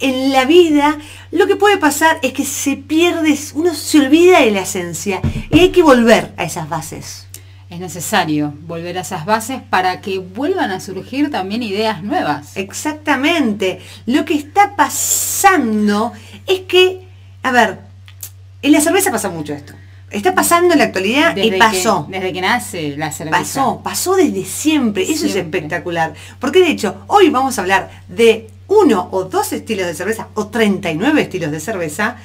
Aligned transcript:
en 0.00 0.32
la 0.32 0.44
vida 0.44 0.98
lo 1.30 1.46
que 1.46 1.56
puede 1.56 1.78
pasar 1.78 2.18
es 2.22 2.32
que 2.32 2.44
se 2.44 2.76
pierde, 2.76 3.36
uno 3.54 3.74
se 3.74 3.98
olvida 3.98 4.40
de 4.40 4.50
la 4.52 4.60
esencia 4.60 5.20
y 5.50 5.58
hay 5.58 5.70
que 5.70 5.82
volver 5.82 6.32
a 6.36 6.44
esas 6.44 6.68
bases. 6.68 7.26
Es 7.70 7.80
necesario 7.80 8.54
volver 8.68 8.98
a 8.98 9.00
esas 9.00 9.24
bases 9.24 9.60
para 9.68 10.00
que 10.00 10.18
vuelvan 10.18 10.70
a 10.70 10.78
surgir 10.78 11.32
también 11.32 11.62
ideas 11.64 12.04
nuevas. 12.04 12.56
Exactamente. 12.56 13.80
Lo 14.06 14.24
que 14.24 14.34
está 14.34 14.76
pasando 14.76 16.12
es 16.46 16.60
que, 16.60 17.00
a 17.42 17.50
ver, 17.50 17.80
en 18.62 18.70
la 18.70 18.80
cerveza 18.80 19.10
pasa 19.10 19.28
mucho 19.28 19.54
esto. 19.54 19.72
Está 20.10 20.36
pasando 20.36 20.74
en 20.74 20.78
la 20.78 20.84
actualidad 20.84 21.36
y 21.36 21.50
pasó. 21.58 22.06
desde 22.08 22.32
que 22.32 22.40
nace 22.40 22.96
la 22.96 23.10
cerveza. 23.10 23.38
Pasó, 23.38 23.80
pasó 23.82 24.14
desde 24.14 24.44
siempre. 24.44 25.02
Eso 25.02 25.26
es 25.26 25.34
espectacular. 25.34 26.14
Porque 26.38 26.60
de 26.60 26.70
hecho, 26.70 27.02
hoy 27.08 27.30
vamos 27.30 27.58
a 27.58 27.62
hablar 27.62 27.90
de 28.06 28.53
uno 28.74 29.08
o 29.12 29.24
dos 29.24 29.52
estilos 29.52 29.86
de 29.86 29.94
cerveza 29.94 30.28
o 30.34 30.48
39 30.48 31.22
estilos 31.22 31.50
de 31.50 31.60
cerveza. 31.60 32.16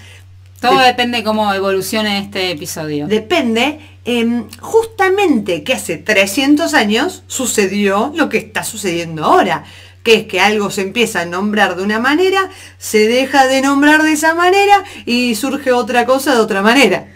Todo 0.60 0.80
depende 0.80 1.23
cómo 1.23 1.54
evolucione 1.54 2.20
este 2.20 2.52
episodio. 2.52 3.08
Depende. 3.08 3.80
Em, 4.04 4.46
justamente 4.59 5.64
que 5.64 5.73
hace 5.73 5.98
300 5.98 6.73
años 6.73 7.23
sucedió 7.28 8.12
lo 8.16 8.28
que 8.28 8.40
está 8.40 8.64
sucediendo 8.64 9.23
ahora 9.23 9.64
que 10.04 10.14
es 10.14 10.28
que 10.28 10.40
algo 10.40 10.72
se 10.72 10.82
empieza 10.82 11.22
a 11.22 11.26
nombrar 11.26 11.76
de 11.76 11.84
una 11.84 12.00
manera, 12.00 12.50
se 12.78 13.08
deja 13.08 13.48
de 13.48 13.62
nombrar 13.62 14.02
de 14.02 14.14
esa 14.14 14.34
manera 14.34 14.84
y 15.06 15.36
surge 15.36 15.73
otra 15.73 16.06
cosa 16.06 16.34
de 16.34 16.40
otra 16.40 16.62
manera. 16.62 17.09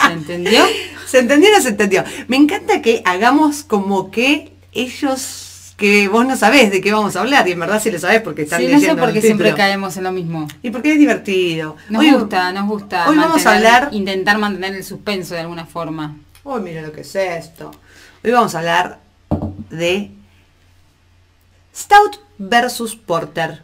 ¿Se 0.00 0.12
entendió? 0.12 0.64
¿Se 1.06 1.18
entendió 1.18 1.50
o 1.50 1.52
no 1.56 1.60
se 1.60 1.68
entendió? 1.68 2.04
Me 2.28 2.36
encanta 2.36 2.82
que 2.82 3.02
hagamos 3.04 3.64
como 3.64 4.10
que 4.10 4.52
ellos 4.72 5.49
que 5.80 6.08
vos 6.08 6.26
no 6.26 6.36
sabés 6.36 6.70
de 6.70 6.82
qué 6.82 6.92
vamos 6.92 7.16
a 7.16 7.20
hablar 7.20 7.48
y 7.48 7.52
en 7.52 7.60
verdad 7.60 7.80
sí 7.82 7.90
lo 7.90 7.98
sabés 7.98 8.20
porque 8.20 8.42
están 8.42 8.60
sí, 8.60 8.68
no 8.68 8.78
sé 8.78 8.94
por 8.94 9.14
qué 9.14 9.22
siempre 9.22 9.54
caemos 9.54 9.96
en 9.96 10.04
lo 10.04 10.12
mismo. 10.12 10.46
Y 10.62 10.70
porque 10.70 10.92
es 10.92 10.98
divertido. 10.98 11.74
Nos 11.88 12.04
gusta, 12.04 12.52
nos 12.52 12.68
gusta. 12.68 13.08
Hoy 13.08 13.16
vamos 13.16 13.46
a 13.46 13.56
hablar... 13.56 13.88
Intentar 13.90 14.36
mantener 14.36 14.74
el 14.74 14.84
suspenso 14.84 15.34
de 15.34 15.40
alguna 15.40 15.64
forma. 15.64 16.18
Uy, 16.44 16.60
mira 16.60 16.82
lo 16.82 16.92
que 16.92 17.00
es 17.00 17.16
esto. 17.16 17.70
Hoy 18.22 18.30
vamos 18.30 18.54
a 18.54 18.58
hablar 18.58 18.98
de 19.70 20.10
Stout 21.74 22.18
versus 22.36 22.94
Porter. 22.94 23.62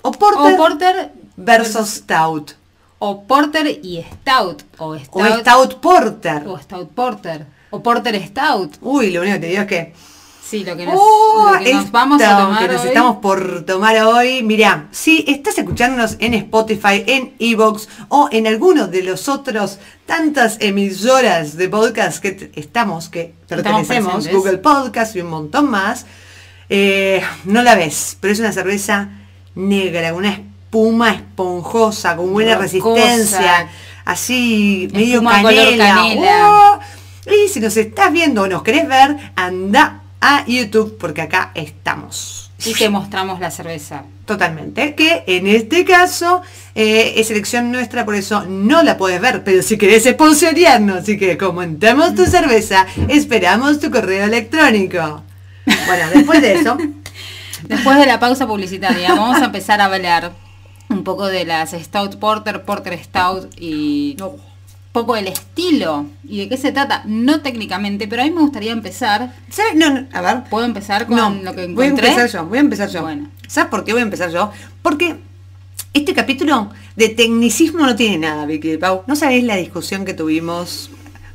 O 0.00 0.10
Porter, 0.10 0.56
Porter 0.56 1.12
versus 1.36 1.96
Stout. 1.96 2.52
O 2.98 3.24
Porter 3.24 3.66
y 3.66 4.02
Stout. 4.02 4.62
O 4.78 4.96
Stout, 4.96 5.80
Porter. 5.80 6.44
O 6.46 6.58
Stout 6.58 6.90
Porter. 6.92 7.44
O 7.68 7.82
Porter 7.82 8.26
Stout. 8.26 8.78
Uy, 8.80 9.10
lo 9.10 9.20
único 9.20 9.34
que 9.34 9.40
te 9.40 9.46
digo 9.48 9.60
es 9.60 9.68
que 9.68 10.11
Sí, 10.52 10.64
lo 10.64 10.76
que 10.76 10.84
nos, 10.84 10.96
oh, 10.98 11.50
vamos 11.92 12.20
a 12.20 12.36
tomar 12.36 12.68
que 12.68 12.74
nos 12.74 12.84
estamos 12.84 13.16
por 13.22 13.64
tomar 13.64 13.96
hoy. 14.02 14.42
Mirá, 14.42 14.86
si 14.90 15.24
estás 15.26 15.56
escuchándonos 15.56 16.16
en 16.18 16.34
Spotify, 16.34 17.02
en 17.06 17.32
Evox 17.38 17.88
o 18.10 18.28
en 18.30 18.46
alguno 18.46 18.86
de 18.86 19.02
los 19.02 19.30
otros 19.30 19.78
tantas 20.04 20.58
emisoras 20.60 21.56
de 21.56 21.70
podcast 21.70 22.20
que 22.20 22.52
estamos, 22.54 23.08
que 23.08 23.32
pertenecemos, 23.48 24.28
Google 24.28 24.58
Podcast 24.58 25.16
y 25.16 25.22
un 25.22 25.30
montón 25.30 25.70
más, 25.70 26.04
eh, 26.68 27.22
no 27.44 27.62
la 27.62 27.74
ves, 27.74 28.18
pero 28.20 28.34
es 28.34 28.38
una 28.38 28.52
cerveza 28.52 29.08
negra, 29.54 30.12
una 30.12 30.32
espuma 30.32 31.12
esponjosa, 31.12 32.14
con 32.14 32.30
buena 32.30 32.58
resistencia, 32.58 33.70
así 34.04 34.86
medio 34.92 35.24
canela. 35.24 36.04
Oh, 36.04 36.78
y 37.24 37.48
si 37.48 37.58
nos 37.58 37.74
estás 37.78 38.12
viendo 38.12 38.42
o 38.42 38.48
nos 38.48 38.62
querés 38.62 38.86
ver, 38.86 39.16
anda 39.34 40.01
a 40.22 40.46
YouTube 40.46 40.96
porque 40.98 41.20
acá 41.20 41.50
estamos. 41.54 42.50
Y 42.64 42.74
te 42.74 42.88
mostramos 42.88 43.40
la 43.40 43.50
cerveza. 43.50 44.04
Totalmente. 44.24 44.94
Que 44.94 45.24
en 45.26 45.48
este 45.48 45.84
caso 45.84 46.42
eh, 46.76 47.14
es 47.16 47.30
elección 47.30 47.72
nuestra, 47.72 48.04
por 48.04 48.14
eso 48.14 48.44
no 48.46 48.84
la 48.84 48.96
puedes 48.96 49.20
ver. 49.20 49.42
Pero 49.42 49.62
si 49.62 49.76
querés 49.76 50.04
sponsorearnos 50.04 50.98
así 50.98 51.18
que 51.18 51.36
comentemos 51.36 52.14
tu 52.14 52.24
cerveza, 52.24 52.86
esperamos 53.08 53.80
tu 53.80 53.90
correo 53.90 54.24
electrónico. 54.24 55.24
Bueno, 55.86 56.04
después 56.14 56.40
de 56.40 56.54
eso. 56.54 56.78
después 57.64 57.98
de 57.98 58.06
la 58.06 58.20
pausa 58.20 58.46
publicitaria, 58.46 59.14
vamos 59.14 59.42
a 59.42 59.46
empezar 59.46 59.80
a 59.80 59.86
hablar 59.86 60.32
un 60.88 61.02
poco 61.02 61.26
de 61.26 61.44
las 61.44 61.72
Stout 61.72 62.20
Porter, 62.20 62.62
Porter 62.62 63.02
Stout 63.02 63.52
y 63.58 64.16
un 64.20 64.51
poco 64.92 65.16
el 65.16 65.26
estilo 65.26 66.06
y 66.28 66.38
de 66.38 66.48
qué 66.48 66.56
se 66.56 66.70
trata, 66.70 67.02
no 67.06 67.40
técnicamente, 67.40 68.06
pero 68.06 68.22
a 68.22 68.24
mí 68.26 68.30
me 68.30 68.42
gustaría 68.42 68.72
empezar. 68.72 69.34
¿Sabes? 69.50 69.74
No, 69.74 70.06
a 70.12 70.20
ver. 70.20 70.44
¿Puedo 70.50 70.66
empezar 70.66 71.06
con 71.06 71.44
lo 71.44 71.54
que 71.54 71.64
encontré? 71.64 71.74
Voy 71.74 71.86
a 71.86 71.88
empezar 71.88 72.28
yo, 72.28 72.46
voy 72.46 72.58
a 72.58 72.60
empezar 72.60 72.88
yo. 72.90 73.02
Bueno. 73.02 73.30
¿Sabes 73.48 73.70
por 73.70 73.84
qué 73.84 73.92
voy 73.92 74.00
a 74.00 74.04
empezar 74.04 74.30
yo? 74.30 74.50
Porque 74.82 75.16
este 75.94 76.14
capítulo 76.14 76.70
de 76.96 77.08
tecnicismo 77.08 77.86
no 77.86 77.96
tiene 77.96 78.18
nada, 78.18 78.46
Vicky 78.46 78.76
Pau. 78.76 79.02
¿No 79.06 79.16
sabéis 79.16 79.44
la 79.44 79.56
discusión 79.56 80.04
que 80.04 80.14
tuvimos 80.14 80.90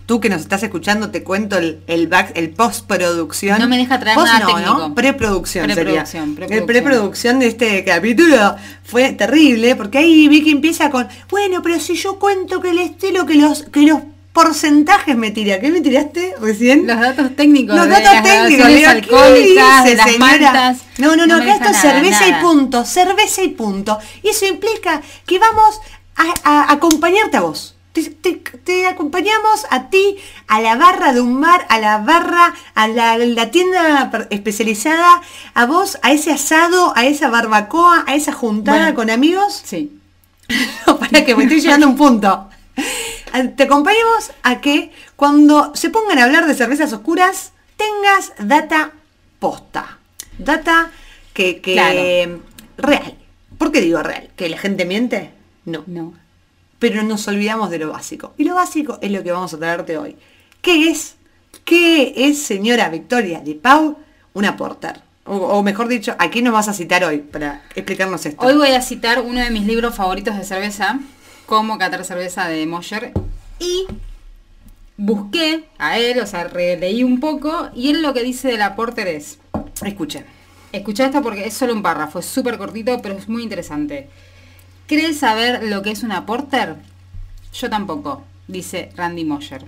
tú 0.07 0.22
que 0.22 0.29
nos 0.29 0.41
estás 0.41 0.63
escuchando, 0.63 1.12
te 1.12 1.22
cuento 1.22 1.57
el, 1.57 1.81
el 1.85 2.07
back, 2.07 2.31
el 2.35 2.50
postproducción. 2.50 3.59
No 3.59 3.68
me 3.68 3.78
deja 3.78 4.00
traer 4.00 4.18
nada 4.18 4.40
no, 4.40 4.47
técnico. 4.47 4.78
¿no? 4.78 4.95
Preproducción, 4.95 5.66
preproducción 5.66 6.35
sería. 6.35 6.57
El 6.57 6.66
preproducción 6.66 7.40
de 7.40 7.47
este 7.47 7.84
capítulo 7.84 8.56
fue 8.84 9.12
terrible, 9.12 9.75
porque 9.75 10.00
ahí 10.00 10.28
Vicky 10.29 10.51
empieza 10.51 10.90
con, 10.90 11.07
bueno, 11.29 11.62
pero 11.62 11.79
si 11.79 11.95
yo 11.95 12.18
cuento 12.18 12.62
que 12.62 12.69
el 12.69 12.79
estilo, 12.79 13.25
que 13.25 13.35
los, 13.35 13.63
que 13.63 13.81
los 13.81 14.00
porcentajes 14.31 15.18
me 15.18 15.31
tira. 15.31 15.59
¿Qué 15.59 15.72
me 15.72 15.81
tiraste 15.81 16.35
recién? 16.39 16.88
Los 16.88 17.00
datos 17.00 17.35
técnicos. 17.35 17.75
Los 17.75 17.89
datos 17.89 18.24
técnicos. 18.24 18.88
alcohólicas, 18.88 19.84
de 19.84 19.95
las 19.95 20.18
maltas. 20.19 20.78
No, 21.00 21.18
no, 21.18 21.28
no, 21.28 21.35
acá 21.35 21.56
esto 21.56 21.69
es 21.69 21.78
cerveza 21.78 22.28
y 22.28 22.34
punto, 22.41 22.85
cerveza 22.85 23.44
y 23.44 23.50
punto. 23.50 24.00
Y 24.24 24.29
eso 24.29 24.45
implica 24.45 25.01
que 25.25 25.38
vamos 25.38 25.81
a 26.16 26.72
acompañarte 26.72 27.38
a 27.38 27.41
vos 27.41 27.76
te, 28.63 28.85
acompañamos 28.85 29.65
a 29.69 29.89
ti, 29.89 30.17
a 30.47 30.61
la 30.61 30.75
barra 30.75 31.13
de 31.13 31.21
un 31.21 31.41
bar, 31.41 31.65
a 31.69 31.79
la 31.79 31.99
barra, 31.99 32.53
a 32.75 32.87
la, 32.87 33.51
tienda 33.51 34.11
especializada, 34.29 35.21
a 35.53 35.65
vos, 35.65 35.97
a 36.01 36.11
ese 36.11 36.31
asado, 36.31 36.93
a 36.95 37.05
esa 37.05 37.29
barbacoa, 37.29 38.03
a 38.07 38.15
esa 38.15 38.33
juntada 38.33 38.93
con 38.93 39.09
amigos. 39.09 39.61
Sí. 39.63 39.99
para 40.85 41.25
que 41.25 41.35
me 41.35 41.43
estoy 41.43 41.61
llegando 41.61 41.87
a 41.87 41.89
un 41.89 41.97
punto. 41.97 42.49
Te 43.55 43.63
acompañamos 43.63 44.31
a 44.43 44.61
que 44.61 44.91
cuando 45.15 45.71
se 45.75 45.89
pongan 45.89 46.19
a 46.19 46.23
hablar 46.23 46.47
de 46.47 46.55
cervezas 46.55 46.93
oscuras, 46.93 47.51
tengas 47.75 48.33
data 48.39 48.91
posta. 49.39 49.99
Data 50.37 50.91
que, 51.33 51.61
que 51.61 52.39
real. 52.77 53.17
¿Por 53.57 53.71
qué 53.71 53.81
digo 53.81 54.01
real? 54.03 54.29
¿Que 54.35 54.49
la 54.49 54.57
gente 54.57 54.85
miente? 54.85 55.31
No. 55.65 55.83
No 55.87 56.26
pero 56.79 57.03
nos 57.03 57.27
olvidamos 57.27 57.69
de 57.69 57.79
lo 57.79 57.91
básico. 57.91 58.33
Y 58.38 58.43
lo 58.43 58.55
básico 58.55 58.99
es 59.01 59.11
lo 59.11 59.23
que 59.23 59.31
vamos 59.31 59.53
a 59.53 59.57
traerte 59.57 59.97
hoy. 59.97 60.15
¿Qué 60.61 60.89
es? 60.89 61.15
¿Qué 61.65 62.13
es, 62.15 62.41
señora 62.41 62.89
Victoria 62.89 63.39
de 63.39 63.55
Pau, 63.55 63.97
una 64.33 64.55
porter? 64.55 65.01
O, 65.29 65.61
mejor 65.61 65.89
dicho, 65.89 66.15
¿a 66.19 66.29
quién 66.29 66.45
nos 66.45 66.53
vas 66.53 66.69
a 66.69 66.73
citar 66.73 67.03
hoy 67.03 67.17
para 67.17 67.61
explicarnos 67.75 68.25
esto? 68.25 68.45
Hoy 68.45 68.55
voy 68.55 68.69
a 68.69 68.81
citar 68.81 69.21
uno 69.21 69.41
de 69.41 69.49
mis 69.49 69.65
libros 69.65 69.93
favoritos 69.93 70.38
de 70.38 70.45
cerveza, 70.45 70.99
Cómo 71.45 71.77
catar 71.77 72.05
cerveza 72.05 72.47
de 72.47 72.65
Mosher. 72.65 73.11
Y 73.59 73.85
busqué 74.95 75.65
a 75.77 75.97
él, 75.97 76.19
o 76.19 76.27
sea, 76.27 76.45
releí 76.45 77.03
un 77.03 77.19
poco, 77.19 77.69
y 77.73 77.89
él 77.89 78.01
lo 78.01 78.13
que 78.13 78.23
dice 78.23 78.47
de 78.49 78.57
la 78.57 78.75
porter 78.75 79.07
es... 79.07 79.39
Escuchen. 79.83 80.25
Escucha 80.71 81.05
esto 81.05 81.21
porque 81.21 81.45
es 81.45 81.53
solo 81.53 81.73
un 81.73 81.81
párrafo, 81.81 82.19
es 82.19 82.25
súper 82.25 82.57
cortito, 82.57 83.01
pero 83.01 83.17
es 83.17 83.27
muy 83.27 83.44
interesante. 83.44 84.09
¿Crees 84.87 85.19
saber 85.19 85.65
lo 85.65 85.81
que 85.81 85.91
es 85.91 86.03
una 86.03 86.25
porter? 86.25 86.77
Yo 87.53 87.69
tampoco, 87.69 88.23
dice 88.47 88.89
Randy 88.95 89.25
Moyer. 89.25 89.65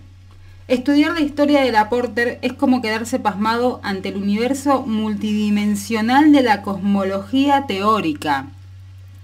Estudiar 0.70 1.12
la 1.12 1.20
historia 1.20 1.60
de 1.60 1.74
la 1.74 1.90
porter 1.90 2.40
es 2.42 2.54
como 2.54 2.82
quedarse 2.82 3.20
pasmado 3.20 3.82
ante 3.84 4.08
el 4.08 4.16
universo 4.16 4.84
multidimensional 4.84 6.32
de 6.32 6.42
la 6.42 6.62
cosmología 6.62 7.66
teórica, 7.68 8.48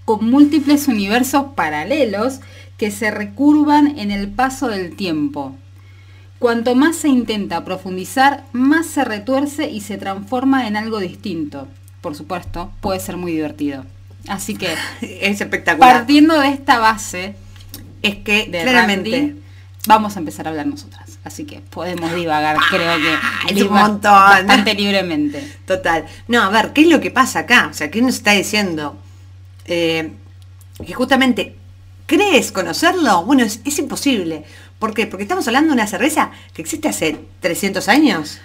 con 0.03 0.29
múltiples 0.29 0.89
universos 0.89 1.53
paralelos 1.55 2.41
que 2.77 2.91
se 2.91 3.09
recurvan 3.09 3.97
en 3.97 4.11
el 4.11 4.27
paso 4.27 4.67
del 4.67 4.97
tiempo. 4.97 5.55
Cuanto 6.39 6.75
más 6.75 6.97
se 6.97 7.07
intenta 7.07 7.63
profundizar, 7.63 8.43
más 8.51 8.85
se 8.87 9.05
retuerce 9.05 9.71
y 9.71 9.79
se 9.79 9.97
transforma 9.97 10.67
en 10.67 10.75
algo 10.75 10.99
distinto. 10.99 11.69
Por 12.01 12.15
supuesto, 12.15 12.73
puede 12.81 12.99
ser 12.99 13.15
muy 13.15 13.31
divertido. 13.31 13.85
Así 14.27 14.55
que 14.55 14.75
es 15.01 15.41
espectacular. 15.41 15.97
Partiendo 15.97 16.39
de 16.39 16.49
esta 16.49 16.79
base, 16.79 17.35
es 18.01 18.17
que 18.17 18.49
claramente 18.49 19.35
vamos 19.87 20.15
a 20.15 20.19
empezar 20.19 20.47
a 20.47 20.51
hablar 20.51 20.67
nosotras. 20.67 21.19
Así 21.23 21.45
que 21.45 21.59
podemos 21.59 22.13
divagar, 22.13 22.57
creo 22.69 22.97
que 22.97 23.53
es 23.53 23.61
un 23.63 23.73
montón. 23.73 24.11
bastante 24.11 24.75
libremente. 24.75 25.57
Total. 25.65 26.05
No, 26.27 26.43
a 26.43 26.49
ver, 26.49 26.71
¿qué 26.71 26.81
es 26.81 26.87
lo 26.87 26.99
que 27.01 27.11
pasa 27.11 27.39
acá? 27.39 27.69
O 27.71 27.73
sea, 27.73 27.89
¿qué 27.89 28.01
nos 28.01 28.15
está 28.15 28.31
diciendo? 28.33 28.97
Eh, 29.65 30.11
que 30.85 30.93
justamente, 30.93 31.55
¿crees 32.05 32.51
conocerlo? 32.51 33.25
Bueno, 33.25 33.43
es, 33.43 33.79
imposible. 33.79 34.43
¿Por 34.77 34.93
qué? 34.93 35.07
Porque 35.07 35.23
estamos 35.23 35.47
hablando 35.47 35.69
de 35.69 35.73
una 35.73 35.87
cerveza 35.87 36.31
que 36.53 36.61
existe 36.61 36.89
hace 36.89 37.19
300 37.39 37.87
años. 37.87 38.39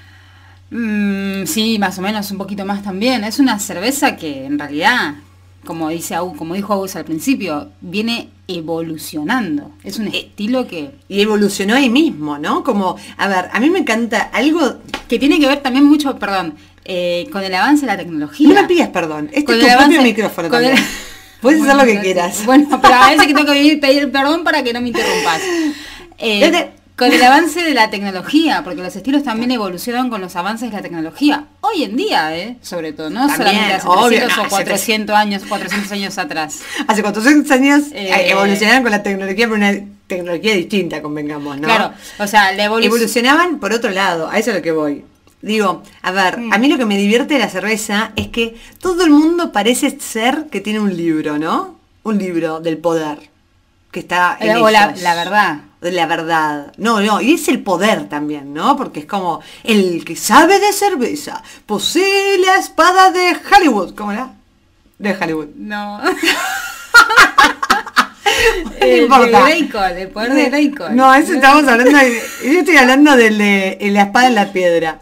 Mm, 0.71 1.45
sí, 1.45 1.79
más 1.79 1.99
o 1.99 2.03
menos, 2.03 2.31
un 2.31 2.39
poquito 2.39 2.65
más 2.65 2.83
también. 2.83 3.25
Es 3.25 3.39
una 3.39 3.59
cerveza 3.59 4.17
que 4.17 4.47
en 4.47 4.59
realidad 4.59 5.17
como 5.65 5.89
dice 5.91 6.15
Agus- 6.15 6.37
como 6.37 6.55
dijo 6.55 6.73
Agus 6.73 6.97
al 6.97 7.05
principio, 7.05 7.69
viene 7.81 8.29
evolucionando. 8.49 9.71
Es 9.85 9.99
un 9.99 10.09
estilo 10.09 10.67
que, 10.67 10.91
Y 11.09 11.21
evolucionó 11.21 11.75
ahí 11.77 11.89
mismo, 11.91 12.39
¿no? 12.39 12.65
Como, 12.65 12.97
a 13.17 13.29
ver, 13.29 13.49
a 13.53 13.61
mí 13.61 13.71
me 13.71 13.81
encanta 13.81 14.31
algo... 14.33 14.79
que 15.09 15.19
tiene 15.19 15.39
que 15.39 15.47
ver 15.47 15.61
también 15.63 15.85
mucho, 15.85 16.19
perdón, 16.19 16.55
eh, 16.85 17.27
con 17.33 17.43
el 17.45 17.55
avance 17.55 17.83
de 17.83 17.93
la 17.93 17.97
tecnología. 17.99 18.49
No 18.49 18.55
me 18.55 18.65
pidas 18.69 18.89
perdón, 18.89 19.27
este 19.33 19.45
Con 19.45 19.55
es 19.57 19.61
tu 19.61 19.67
el 19.67 19.73
avance- 19.73 20.03
micrófono 20.03 20.49
con 20.49 20.63
también. 20.63 20.77
el- 20.79 20.85
Puedes 21.41 21.63
hacer 21.63 21.77
lo 21.77 21.85
que 21.85 22.01
quieras. 22.01 22.45
Bueno, 22.45 22.79
pero 22.83 22.95
a 22.95 23.11
veces 23.11 23.27
que 23.27 23.35
tengo 23.35 23.53
que 23.53 23.77
pedir, 23.81 24.11
perdón 24.11 24.45
para 24.45 24.63
que 24.63 24.73
no 24.73 24.81
me 24.81 24.89
interrumpas. 24.89 25.41
Eh. 26.19 26.71
Con 27.01 27.11
el 27.13 27.23
avance 27.23 27.63
de 27.63 27.73
la 27.73 27.89
tecnología, 27.89 28.63
porque 28.63 28.83
los 28.83 28.95
estilos 28.95 29.25
también 29.25 29.51
evolucionan 29.51 30.11
con 30.11 30.21
los 30.21 30.37
avances 30.37 30.71
de 30.71 30.77
la 30.77 30.83
tecnología. 30.83 31.47
Hoy 31.63 31.85
en 31.85 31.97
día, 31.97 32.37
¿eh? 32.37 32.59
Sobre 32.61 32.93
todo, 32.93 33.09
no 33.09 33.27
También, 33.27 33.39
solamente 33.39 33.73
hace 33.73 33.87
obvio, 33.89 34.09
300 34.19 34.37
no, 34.37 34.43
o 34.43 34.47
hace 34.47 34.51
400 34.51 35.17
años, 35.17 35.43
400 35.49 35.93
años 35.93 36.19
atrás. 36.19 36.61
Hace 36.87 37.01
400 37.03 37.51
años 37.53 37.85
Eh, 37.93 38.31
evolucionaron 38.31 38.83
con 38.83 38.93
la 38.93 39.03
tecnología, 39.03 39.47
pero 39.47 39.55
una 39.57 39.73
tecnología 40.07 40.55
distinta, 40.55 41.01
convengamos, 41.01 41.57
¿no? 41.59 41.63
Claro, 41.69 41.93
o 42.19 42.27
sea, 42.27 42.53
la. 42.53 42.65
Evolucionaban 42.67 43.61
por 43.61 43.73
otro 43.73 43.91
lado, 43.91 44.29
a 44.29 44.39
eso 44.39 44.51
es 44.51 44.57
lo 44.57 44.63
que 44.63 44.73
voy. 44.73 45.03
Digo, 45.41 45.83
a 46.03 46.11
ver, 46.11 46.37
Mm. 46.39 46.53
a 46.53 46.59
mí 46.59 46.69
lo 46.69 46.77
que 46.77 46.85
me 46.85 46.99
divierte 46.99 47.33
de 47.33 47.41
la 47.41 47.49
cerveza 47.49 48.13
es 48.17 48.29
que 48.29 48.57
todo 48.79 49.05
el 49.05 49.11
mundo 49.11 49.53
parece 49.53 49.99
ser 49.99 50.49
que 50.51 50.61
tiene 50.61 50.81
un 50.81 50.95
libro, 50.95 51.39
¿no? 51.39 51.77
Un 52.03 52.19
libro 52.19 52.61
del 52.61 52.77
poder, 52.77 53.17
que 53.91 54.01
está 54.01 54.37
en 54.39 54.59
o 54.59 54.69
la, 54.69 54.91
ellos. 54.91 55.01
la 55.01 55.15
verdad. 55.15 55.57
De 55.81 55.93
la 55.93 56.07
verdad. 56.07 56.73
No, 56.77 57.01
no, 57.01 57.21
y 57.21 57.35
es 57.35 57.49
el 57.49 57.63
poder 57.63 58.09
también, 58.09 58.53
¿no? 58.55 58.77
Porque 58.77 59.01
es 59.01 59.07
como 59.07 59.41
el 59.65 60.05
que 60.05 60.17
sabe 60.17 60.59
de 60.61 60.73
cerveza, 60.73 61.43
posee 61.67 62.39
la 62.39 62.57
espada 62.57 63.11
de 63.11 63.37
Hollywood, 63.51 63.95
¿cómo 63.95 64.13
era? 64.13 64.33
De 64.99 65.17
Hollywood. 65.17 65.49
No. 65.57 66.01
No 68.81 68.87
el 68.87 68.91
de 68.91 68.97
importa. 69.03 69.43
Greycol, 69.43 69.91
el 69.99 70.09
poder 70.09 70.33
de 70.33 70.45
Greycol. 70.51 70.97
No, 70.97 71.13
eso 71.15 71.35
estamos 71.35 71.67
hablando 71.69 71.99
de, 71.99 72.23
yo 72.45 72.59
estoy 72.61 72.77
hablando 72.77 73.17
del 73.17 73.37
de 73.39 73.79
eh, 73.81 73.91
la 73.91 74.03
espada 74.03 74.29
en 74.29 74.35
la 74.35 74.53
piedra. 74.53 75.01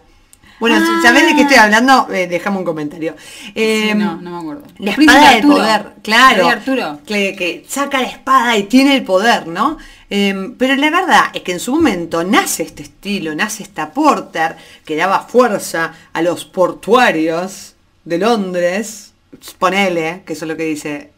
Bueno, 0.59 0.77
Ah. 0.77 0.85
si 1.01 1.07
sabés 1.07 1.27
de 1.27 1.37
qué 1.37 1.43
estoy 1.43 1.57
hablando, 1.59 2.09
eh, 2.13 2.27
dejame 2.27 2.59
un 2.59 2.65
comentario. 2.65 3.15
Sí, 3.45 3.53
Eh, 3.55 3.95
no, 3.95 4.17
no 4.17 4.31
me 4.33 4.39
acuerdo. 4.39 4.63
La 4.79 4.91
espada 4.93 5.31
del 5.35 5.43
poder, 5.43 5.87
claro. 6.03 6.49
Arturo. 6.49 6.99
Que, 7.07 7.37
que 7.37 7.65
saca 7.69 8.01
la 8.01 8.09
espada 8.09 8.57
y 8.57 8.65
tiene 8.65 8.97
el 8.97 9.05
poder, 9.05 9.47
¿no? 9.47 9.79
Eh, 10.11 10.55
pero 10.59 10.75
la 10.77 10.91
verdad 10.91 11.25
es 11.35 11.43
que 11.43 11.53
en 11.53 11.61
su 11.61 11.73
momento 11.73 12.25
nace 12.25 12.63
este 12.63 12.83
estilo, 12.83 13.35
nace 13.35 13.63
esta 13.63 13.93
porter 13.93 14.57
que 14.85 14.97
daba 14.97 15.21
fuerza 15.21 15.95
a 16.13 16.23
los 16.23 16.45
portuarios 16.45 17.75
de 18.05 18.19
Londres. 18.19 19.13
Ponele, 19.59 20.23
que 20.25 20.33
eso 20.33 20.45
es 20.45 20.49
lo 20.49 20.57
que 20.57 20.65
dice. 20.65 21.13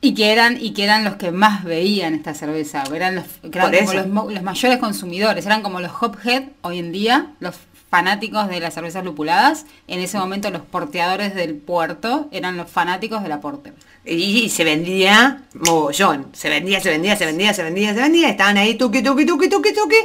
Y 0.00 0.14
que 0.14 0.30
eran, 0.30 0.56
y 0.60 0.72
que 0.72 0.84
eran 0.84 1.04
los 1.04 1.16
que 1.16 1.32
más 1.32 1.64
veían 1.64 2.14
esta 2.14 2.34
cerveza, 2.34 2.84
eran 2.94 3.16
los, 3.16 3.24
eran 3.42 3.72
como 3.72 3.92
los, 3.92 4.34
los 4.34 4.42
mayores 4.42 4.78
consumidores, 4.78 5.46
eran 5.46 5.62
como 5.62 5.80
los 5.80 5.90
hophead 6.00 6.44
hoy 6.62 6.78
en 6.78 6.92
día, 6.92 7.32
los 7.40 7.56
fanáticos 7.96 8.46
de 8.48 8.60
las 8.60 8.74
cervezas 8.74 9.02
lupuladas, 9.06 9.64
en 9.88 10.00
ese 10.00 10.18
momento 10.18 10.50
los 10.50 10.60
porteadores 10.60 11.34
del 11.34 11.54
puerto 11.54 12.28
eran 12.30 12.58
los 12.58 12.70
fanáticos 12.70 13.22
de 13.22 13.30
la 13.30 13.40
porter. 13.40 13.72
Y, 14.04 14.50
se 14.50 14.64
vendía 14.64 15.44
mogollón. 15.54 16.26
Se 16.34 16.50
vendía, 16.50 16.78
se 16.78 16.90
vendía, 16.90 17.16
se 17.16 17.24
vendía, 17.24 17.54
se 17.54 17.62
vendía, 17.62 17.94
se 17.94 18.00
vendía. 18.02 18.28
Estaban 18.28 18.58
ahí 18.58 18.74
tuqui, 18.74 19.02
tuqui, 19.02 19.24
tuqui, 19.24 19.48
tuqui, 19.48 19.72
tuqui, 19.72 19.96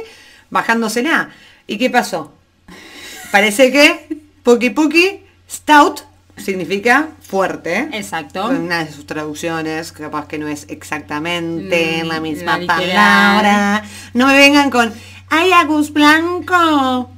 bajándosela. 0.48 1.28
¿Y 1.66 1.76
qué 1.76 1.90
pasó? 1.90 2.32
Parece 3.30 3.70
que 3.70 4.22
Puki 4.42 4.70
Puki 4.70 5.20
Stout 5.46 6.00
significa 6.38 7.10
fuerte. 7.20 7.90
Exacto. 7.92 8.48
Una 8.48 8.86
de 8.86 8.90
sus 8.90 9.04
traducciones, 9.04 9.92
capaz 9.92 10.28
que 10.28 10.38
no 10.38 10.48
es 10.48 10.64
exactamente 10.70 12.02
Mm, 12.02 12.08
la 12.08 12.20
misma 12.20 12.56
la 12.56 12.66
palabra. 12.66 13.84
No 14.14 14.28
me 14.28 14.38
vengan 14.38 14.70
con, 14.70 14.94
ay, 15.28 15.52
Agus 15.52 15.92
Blanco. 15.92 17.11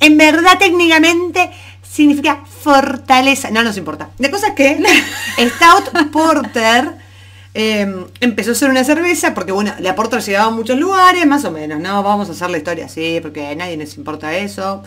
En 0.00 0.16
verdad, 0.16 0.58
técnicamente, 0.58 1.50
significa 1.82 2.42
fortaleza. 2.62 3.50
No 3.50 3.62
nos 3.62 3.76
importa. 3.76 4.10
La 4.18 4.30
cosa 4.30 4.48
es 4.48 4.54
que 4.54 4.78
Stout 5.38 6.10
Porter 6.12 6.92
eh, 7.54 8.04
empezó 8.20 8.52
a 8.52 8.54
ser 8.54 8.70
una 8.70 8.84
cerveza 8.84 9.34
porque, 9.34 9.52
bueno, 9.52 9.72
la 9.80 9.94
Porter 9.94 10.20
llegaba 10.22 10.46
a 10.46 10.50
muchos 10.50 10.78
lugares, 10.78 11.26
más 11.26 11.44
o 11.44 11.50
menos, 11.50 11.80
¿no? 11.80 12.02
Vamos 12.02 12.28
a 12.28 12.32
hacer 12.32 12.50
la 12.50 12.58
historia 12.58 12.86
así, 12.86 13.18
porque 13.22 13.46
a 13.48 13.54
nadie 13.54 13.76
les 13.76 13.96
importa 13.96 14.36
eso. 14.36 14.82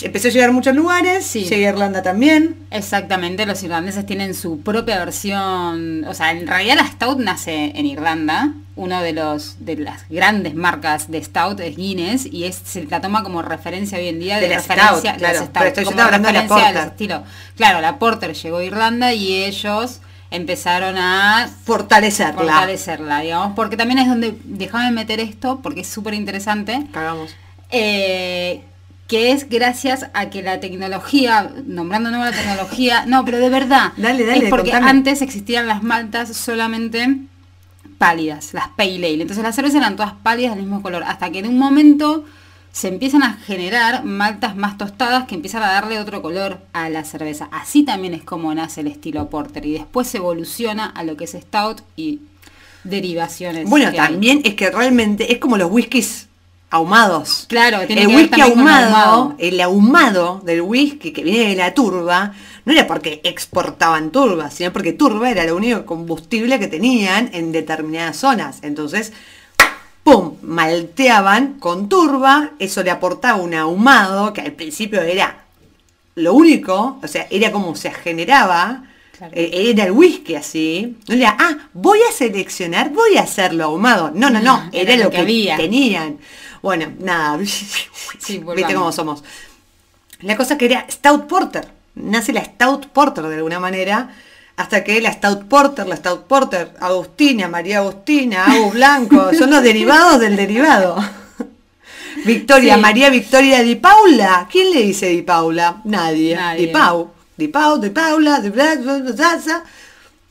Empezó 0.00 0.28
a 0.28 0.30
llegar 0.30 0.48
a 0.48 0.52
muchos 0.52 0.74
lugares, 0.74 1.26
Sí. 1.26 1.44
llegué 1.44 1.66
a 1.66 1.70
Irlanda 1.72 2.02
también. 2.02 2.56
Exactamente, 2.70 3.44
los 3.44 3.62
irlandeses 3.62 4.06
tienen 4.06 4.34
su 4.34 4.60
propia 4.62 4.98
versión, 4.98 6.04
o 6.04 6.14
sea, 6.14 6.30
en 6.30 6.46
realidad 6.46 6.76
la 6.76 6.86
Stout 6.86 7.18
nace 7.18 7.72
en 7.74 7.84
Irlanda, 7.84 8.54
uno 8.78 9.02
de 9.02 9.12
los 9.12 9.56
de 9.58 9.76
las 9.76 10.08
grandes 10.08 10.54
marcas 10.54 11.10
de 11.10 11.22
Stout 11.22 11.60
es 11.60 11.76
Guinness 11.76 12.26
y 12.26 12.44
es, 12.44 12.60
se 12.64 12.84
la 12.84 13.00
toma 13.00 13.22
como 13.24 13.42
referencia 13.42 13.98
hoy 13.98 14.08
en 14.08 14.20
día 14.20 14.36
de, 14.36 14.48
De 14.48 14.54
referencia 14.54 14.96
Stout, 14.96 15.18
claro, 15.18 15.38
Stout, 15.38 15.52
pero 15.74 15.84
como 15.84 16.00
hablando 16.00 16.28
de 16.28 16.34
la 16.34 16.42
referencia 16.42 16.82
estilo. 16.84 17.22
Claro, 17.56 17.80
la 17.80 17.98
Porter 17.98 18.32
llegó 18.34 18.58
a 18.58 18.64
Irlanda 18.64 19.12
y 19.12 19.44
ellos 19.44 20.00
empezaron 20.30 20.96
a 20.96 21.50
Fortalecerla. 21.64 22.34
fortalecerla, 22.34 23.20
digamos, 23.20 23.54
porque 23.56 23.76
también 23.76 23.98
es 23.98 24.08
donde 24.08 24.38
déjame 24.44 24.92
meter 24.92 25.20
esto 25.20 25.60
porque 25.62 25.80
es 25.80 25.88
súper 25.88 26.14
interesante. 26.14 26.86
Cagamos. 26.92 27.34
Eh, 27.70 28.62
que 29.08 29.32
es 29.32 29.48
gracias 29.48 30.06
a 30.12 30.28
que 30.28 30.42
la 30.42 30.60
tecnología, 30.60 31.50
nombrando 31.66 32.10
nueva 32.10 32.30
la 32.30 32.36
tecnología, 32.36 33.06
no, 33.06 33.24
pero 33.24 33.38
de 33.38 33.48
verdad, 33.48 33.92
Dale, 33.96 34.24
dale, 34.24 34.44
es 34.44 34.50
porque 34.50 34.70
contame. 34.70 34.90
antes 34.90 35.22
existían 35.22 35.66
las 35.66 35.82
maltas 35.82 36.36
solamente 36.36 37.16
pálidas, 37.98 38.54
las 38.54 38.68
pale 38.68 38.96
ale. 38.96 39.22
Entonces 39.22 39.42
las 39.42 39.54
cervezas 39.54 39.80
eran 39.80 39.96
todas 39.96 40.14
pálidas 40.22 40.54
del 40.54 40.64
mismo 40.64 40.82
color, 40.82 41.02
hasta 41.02 41.30
que 41.30 41.40
en 41.40 41.48
un 41.48 41.58
momento 41.58 42.24
se 42.72 42.88
empiezan 42.88 43.22
a 43.22 43.34
generar 43.34 44.04
maltas 44.04 44.56
más 44.56 44.78
tostadas 44.78 45.26
que 45.26 45.34
empiezan 45.34 45.62
a 45.62 45.72
darle 45.72 45.98
otro 45.98 46.22
color 46.22 46.60
a 46.72 46.88
la 46.88 47.04
cerveza. 47.04 47.48
Así 47.50 47.82
también 47.82 48.14
es 48.14 48.22
como 48.22 48.54
nace 48.54 48.82
el 48.82 48.86
estilo 48.86 49.28
porter 49.28 49.66
y 49.66 49.72
después 49.72 50.14
evoluciona 50.14 50.86
a 50.86 51.02
lo 51.02 51.16
que 51.16 51.24
es 51.24 51.32
stout 51.32 51.80
y 51.96 52.20
derivaciones. 52.84 53.68
Bueno, 53.68 53.88
hay. 53.88 53.96
también 53.96 54.42
es 54.44 54.54
que 54.54 54.70
realmente 54.70 55.32
es 55.32 55.38
como 55.38 55.56
los 55.56 55.70
whiskies 55.70 56.28
ahumados. 56.70 57.46
Claro, 57.48 57.86
tiene 57.86 58.02
el 58.02 58.08
que 58.08 58.16
whisky 58.16 58.40
ahumado. 58.40 59.34
el 59.38 59.60
ahumado 59.60 60.40
del 60.44 60.60
whisky 60.60 61.12
que 61.12 61.22
viene 61.22 61.48
de 61.48 61.56
la 61.56 61.74
turba, 61.74 62.34
no 62.68 62.74
era 62.74 62.86
porque 62.86 63.22
exportaban 63.24 64.10
turba, 64.10 64.50
sino 64.50 64.74
porque 64.74 64.92
turba 64.92 65.30
era 65.30 65.42
el 65.42 65.52
único 65.52 65.86
combustible 65.86 66.58
que 66.58 66.68
tenían 66.68 67.30
en 67.32 67.50
determinadas 67.50 68.18
zonas. 68.18 68.58
Entonces, 68.60 69.14
¡pum! 70.04 70.34
Malteaban 70.42 71.54
con 71.54 71.88
turba, 71.88 72.50
eso 72.58 72.82
le 72.82 72.90
aportaba 72.90 73.40
un 73.40 73.54
ahumado, 73.54 74.34
que 74.34 74.42
al 74.42 74.52
principio 74.52 75.00
era 75.00 75.44
lo 76.14 76.34
único, 76.34 76.98
o 77.02 77.08
sea, 77.08 77.26
era 77.30 77.50
como 77.50 77.74
se 77.74 77.90
generaba, 77.90 78.84
Claro. 79.16 79.32
eh, 79.34 79.70
era 79.70 79.84
el 79.84 79.92
whisky 79.92 80.34
así, 80.34 80.94
no 81.08 81.14
era, 81.14 81.36
ah, 81.40 81.56
voy 81.72 82.00
a 82.06 82.12
seleccionar, 82.12 82.90
voy 82.90 83.16
a 83.16 83.22
hacerlo 83.22 83.64
ahumado. 83.64 84.12
No, 84.14 84.28
no, 84.28 84.40
no, 84.42 84.68
era, 84.72 84.94
lo 84.98 85.08
que, 85.10 85.16
había. 85.16 85.56
tenían. 85.56 86.18
Bueno, 86.60 86.92
nada, 87.00 87.38
Sí, 87.44 88.42
viste 88.54 88.74
cómo 88.74 88.92
somos. 88.92 89.24
La 90.20 90.36
cosa 90.36 90.58
que 90.58 90.66
era 90.66 90.86
Stout 90.90 91.26
Porter, 91.26 91.77
nace 91.98 92.32
la 92.32 92.44
Stout 92.44 92.86
Porter 92.86 93.24
de 93.24 93.36
alguna 93.36 93.60
manera, 93.60 94.10
hasta 94.56 94.82
que 94.82 95.00
la 95.00 95.12
Stout 95.12 95.46
Porter, 95.48 95.86
la 95.86 95.96
Stout 95.96 96.26
Porter, 96.26 96.74
Agustina, 96.80 97.48
María 97.48 97.78
Agustina, 97.78 98.46
Agus 98.46 98.72
Blanco, 98.72 99.30
son 99.38 99.50
los 99.50 99.62
derivados 99.62 100.20
del 100.20 100.36
derivado. 100.36 100.96
Victoria, 102.24 102.74
Sí. 102.74 102.80
María 102.80 103.10
Victoria 103.10 103.62
Di 103.62 103.76
Paula. 103.76 104.48
¿Quién 104.50 104.72
le 104.72 104.82
dice 104.82 105.06
Di 105.06 105.22
Paula? 105.22 105.80
Nadie. 105.84 106.34
Nadie. 106.34 106.66
Di 106.66 106.72
Pau. 106.72 107.10
Di 107.36 107.48
Pau, 107.48 107.78
Di 107.78 107.90
Paula, 107.90 108.40
Di 108.40 108.50
bla. 108.50 108.74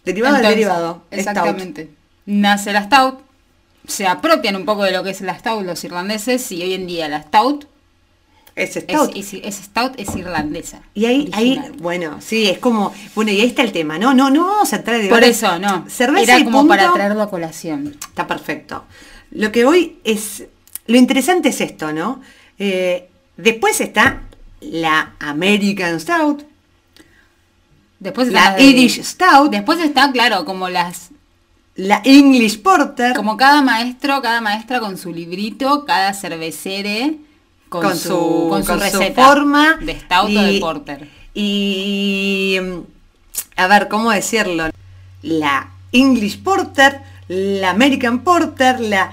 Derivado 0.03 0.35
del 0.35 0.43
derivado. 0.43 1.03
Stout. 1.05 1.19
Exactamente. 1.19 1.89
Nace 2.25 2.73
la 2.73 2.83
Stout, 2.83 3.19
se 3.87 4.05
apropian 4.05 4.55
un 4.57 4.65
poco 4.65 4.83
de 4.83 4.91
lo 4.91 5.03
que 5.03 5.11
es 5.11 5.21
la 5.21 5.37
Stout 5.37 5.63
los 5.63 5.83
irlandeses 5.85 6.51
y 6.51 6.61
hoy 6.61 6.73
en 6.73 6.87
día 6.87 7.07
la 7.07 7.23
Stout 7.23 7.65
Es 8.57 8.73
Stout. 8.73 9.15
es- 9.15 9.33
es 9.33 9.55
Stout 9.55 9.93
es 9.99 10.15
irlandesa. 10.15 10.81
Y 10.95 11.05
ahí, 11.05 11.29
ahí, 11.33 11.61
bueno, 11.79 12.17
sí, 12.21 12.47
es 12.49 12.57
como, 12.57 12.91
bueno, 13.13 13.31
y 13.31 13.39
ahí 13.39 13.47
está 13.47 13.61
el 13.61 13.71
tema, 13.71 13.99
¿no? 13.99 14.13
No, 14.13 14.29
no 14.31 14.47
vamos 14.47 14.73
a 14.73 14.77
entrar 14.77 14.99
en 14.99 15.09
Por 15.09 15.23
eso, 15.23 15.59
no. 15.59 15.85
Cerveza 15.87 16.23
Era 16.33 16.39
y 16.39 16.43
como 16.43 16.59
punto, 16.59 16.69
para 16.69 16.91
traerlo 16.93 17.21
a 17.21 17.29
colación. 17.29 17.95
Está 18.09 18.25
perfecto. 18.25 18.83
Lo 19.31 19.51
que 19.51 19.63
hoy 19.65 19.99
es, 20.03 20.45
lo 20.87 20.97
interesante 20.97 21.49
es 21.49 21.61
esto, 21.61 21.93
¿no? 21.93 22.21
Eh, 22.57 23.07
después 23.37 23.79
está 23.79 24.23
la 24.61 25.13
American 25.19 25.99
Stout, 25.99 26.43
Después 27.99 28.27
están 28.27 28.43
la 28.53 28.57
de- 28.57 28.63
Irish 28.63 29.03
Stout, 29.03 29.51
Después 29.51 29.79
está, 29.79 30.11
claro, 30.11 30.45
como 30.45 30.69
las 30.69 31.09
la 31.75 32.01
English 32.05 32.61
Porter, 32.63 33.15
como 33.15 33.37
cada 33.37 33.61
maestro, 33.61 34.19
cada 34.23 34.41
maestra 34.41 34.79
con 34.79 34.97
su 34.97 35.13
librito, 35.13 35.85
cada 35.85 36.13
cervecere 36.15 37.17
con, 37.69 37.81
Con 37.83 37.97
su, 37.97 38.07
su- 38.09 38.47
con 38.49 38.61
su 38.63 38.67
con 38.67 38.79
su 38.79 38.83
receta 38.83 39.25
forma 39.25 39.77
de 39.81 39.99
Stout 39.99 40.25
o 40.27 40.29
y- 40.29 40.53
de 40.53 40.59
Porter. 40.59 41.09
Y 41.33 42.59
a 43.55 43.67
ver, 43.67 43.87
¿cómo 43.87 44.11
decirlo? 44.11 44.69
La 45.21 45.69
English 45.91 46.41
Porter, 46.41 47.01
la 47.27 47.71
American 47.71 48.19
Porter, 48.23 48.79
la... 48.79 49.11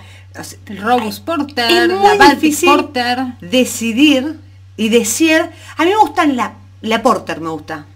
El 0.66 0.78
Robust 0.78 1.24
Porter, 1.24 1.70
es 1.70 1.88
la 1.88 2.14
Baltic 2.16 2.64
Porter. 2.64 3.18
decidir 3.40 4.38
y 4.76 4.88
decir... 4.88 5.48
A 5.76 5.84
mí 5.84 5.90
me 5.90 5.96
gusta 5.96 6.26
la, 6.26 6.54
la 6.82 7.02
Porter, 7.02 7.40
me 7.40 7.50
gusta. 7.50 7.86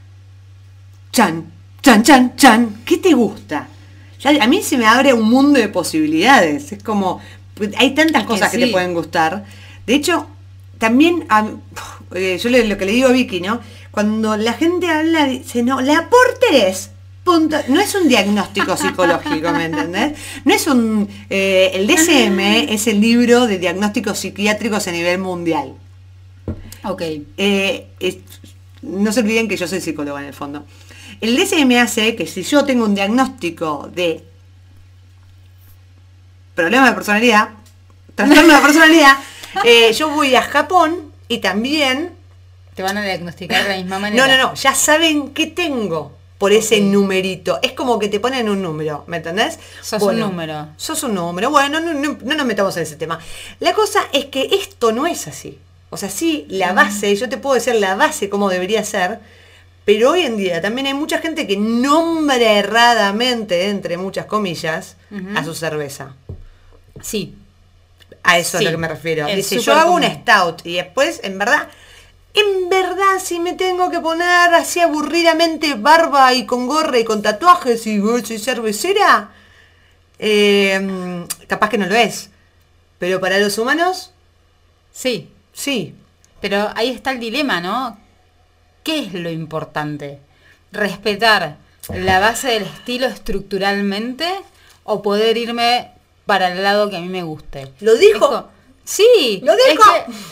Chan, 1.13 1.45
chan, 1.83 2.03
chan, 2.03 2.37
chan. 2.37 2.83
¿Qué 2.85 2.99
te 2.99 3.13
gusta? 3.15 3.67
Ya, 4.21 4.43
a 4.43 4.47
mí 4.47 4.63
se 4.63 4.79
me 4.79 4.87
abre 4.87 5.13
un 5.15 5.29
mundo 5.29 5.59
de 5.59 5.69
posibilidades. 5.69 6.71
Es 6.73 6.83
como... 6.83 7.21
Hay 7.77 7.95
tantas 7.95 8.23
Es 8.23 8.29
que 8.29 8.35
cosas 8.35 8.51
que, 8.53 8.59
te 8.59 8.69
pueden 8.69 8.95
gustar. 8.95 9.45
De 9.85 9.95
hecho, 9.95 10.29
también 10.79 11.25
a- 11.29 11.49
eh, 12.15 12.39
yo 12.43 12.49
le- 12.51 12.67
lo 12.67 12.77
que 12.79 12.87
le 12.87 12.93
digo 12.93 13.09
a 13.09 13.13
Vicky, 13.13 13.41
¿no? 13.41 13.61
Cuando 13.91 14.37
la 14.37 14.53
gente 14.53 14.89
habla, 14.89 15.25
dice, 15.27 15.63
no, 15.63 15.81
la 15.81 16.09
Porter 16.09 16.55
es. 16.69 16.91
Punto. 17.25 17.57
No 17.69 17.79
es 17.81 17.95
un 17.95 18.09
diagnóstico 18.09 18.77
psicológico, 18.79 19.51
¿me 19.53 19.67
entendés? 19.67 20.13
No 20.45 20.55
es 20.55 20.67
un. 20.67 21.09
eh, 21.29 21.73
el 21.75 21.87
DSM 21.87 22.41
es 22.73 22.87
el 22.87 23.01
libro 23.01 23.47
de 23.47 23.59
diagnósticos 23.59 24.19
psiquiátricos 24.19 24.89
a 24.89 24.93
nivel 24.93 25.19
mundial. 25.19 25.75
Ok. 26.85 27.03
Eh, 27.37 27.87
es- 28.01 28.19
no 28.81 29.13
se 29.13 29.21
olviden 29.21 29.49
que 29.49 29.57
yo 29.57 29.67
soy 29.69 29.81
psicóloga 29.81 30.21
en 30.21 30.27
el 30.29 30.35
fondo. 30.35 30.65
El 31.21 31.37
DSM 31.37 31.79
hace 31.81 32.15
que 32.15 32.27
si 32.27 32.45
yo 32.45 32.65
tengo 32.65 32.85
un 32.85 32.95
diagnóstico 32.95 33.91
de 33.93 34.23
problema 36.55 36.89
de 36.89 36.93
personalidad, 36.95 37.49
trastorno 38.15 38.55
de 38.55 38.61
personalidad, 38.63 39.17
eh, 39.65 39.93
yo 39.93 40.11
voy 40.11 40.35
a 40.35 40.43
Japón 40.43 41.13
y 41.29 41.39
también... 41.39 42.13
Te 42.75 42.83
van 42.83 42.97
a 42.97 43.03
diagnosticar 43.03 43.65
de 43.65 43.69
la 43.71 43.77
misma 43.77 43.99
manera. 43.99 44.27
No, 44.27 44.37
no, 44.37 44.43
no, 44.51 44.55
ya 44.55 44.75
saben 44.75 45.31
qué 45.35 45.47
tengo 45.49 46.13
por 46.39 46.53
ese 46.53 46.81
numerito. 46.81 47.59
Es 47.63 47.73
como 47.73 47.99
que 47.99 48.09
te 48.09 48.21
ponen 48.21 48.49
un 48.49 48.63
número, 48.63 49.03
¿me 49.09 49.17
entendés? 49.17 49.59
Sos 49.83 50.01
un 50.03 50.21
número. 50.21 50.69
Sos 50.77 51.03
un 51.03 51.15
número. 51.15 51.51
Bueno, 51.51 51.81
no, 51.81 51.93
no- 51.93 52.19
no 52.23 52.35
nos 52.37 52.47
metamos 52.47 52.77
en 52.77 52.85
ese 52.85 52.95
tema. 52.95 53.19
La 53.59 53.73
cosa 53.75 54.01
es 54.13 54.27
que 54.27 54.49
esto 54.53 54.93
no 54.93 55.07
es 55.09 55.27
así. 55.27 55.59
O 55.91 55.97
sea, 55.97 56.09
sí, 56.11 56.47
la 56.49 56.73
base, 56.75 57.17
yo 57.17 57.29
te 57.29 57.39
puedo 57.39 57.55
decir 57.55 57.75
la 57.75 57.97
base 57.97 58.29
como 58.29 58.49
debería 58.51 58.85
ser, 58.85 59.19
pero 59.85 60.11
hoy 60.13 60.21
en 60.21 60.37
día 60.37 60.61
también 60.61 60.87
hay 60.87 60.95
mucha 60.95 61.19
gente 61.19 61.47
que 61.47 61.57
nombra 61.57 62.37
erradamente, 62.37 63.71
entre 63.71 63.97
muchas 63.97 64.27
comillas, 64.27 64.97
a 65.35 65.43
su 65.45 65.55
cerveza. 65.55 66.15
Sí. 67.03 67.35
A 68.31 68.39
eso 68.39 68.59
Sí, 68.59 68.65
es 68.65 68.69
a 68.69 68.71
lo 68.73 68.77
que 68.77 68.81
me 68.81 68.89
refiero. 68.89 69.27
Dice, 69.27 69.59
yo 69.61 69.75
hago 69.75 69.93
un 69.95 70.03
stout 70.05 70.65
y 70.67 70.77
después, 70.77 71.21
en 71.23 71.39
verdad, 71.39 71.69
en 72.35 72.69
verdad, 72.69 73.19
si 73.23 73.41
me 73.41 73.55
tengo 73.55 73.91
que 73.91 74.01
poner 74.01 74.53
así 74.55 74.81
aburridamente 74.81 75.75
barba 75.75 76.33
y 76.35 76.45
con 76.47 76.67
gorra 76.67 76.99
y 76.99 77.05
con 77.05 77.23
tatuajes 77.23 77.87
y 77.87 77.99
"Oh, 78.01 78.25
soy 78.25 78.39
cervecera, 78.39 79.31
eh, 80.19 81.25
capaz 81.47 81.71
que 81.71 81.79
no 81.79 81.87
lo 81.87 81.95
es. 81.95 82.31
Pero 82.99 83.21
para 83.21 83.39
los 83.39 83.57
humanos, 83.59 84.13
Sí. 84.93 85.31
sí. 85.53 85.95
Pero 86.41 86.71
ahí 86.75 86.91
está 86.91 87.13
el 87.13 87.21
dilema, 87.21 87.61
¿no? 87.61 87.99
¿Qué 88.85 89.01
es 89.01 89.15
lo 89.15 89.31
importante? 89.31 90.19
¿Respetar 90.73 91.57
la 91.95 92.19
base 92.21 92.49
del 92.49 92.65
estilo 92.65 93.07
estructuralmente 93.07 94.29
o 94.85 95.01
poder 95.03 95.37
irme 95.37 95.93
para 96.29 96.53
el 96.53 96.63
lado 96.63 96.91
que 96.91 96.97
a 96.99 97.01
mí 97.01 97.09
me 97.09 97.23
guste? 97.23 97.73
¿Lo 97.81 97.95
dijo? 97.97 98.49
Sí. 98.85 99.41
¡Lo 99.43 99.55
es 99.55 99.59
dijo! 99.71 99.83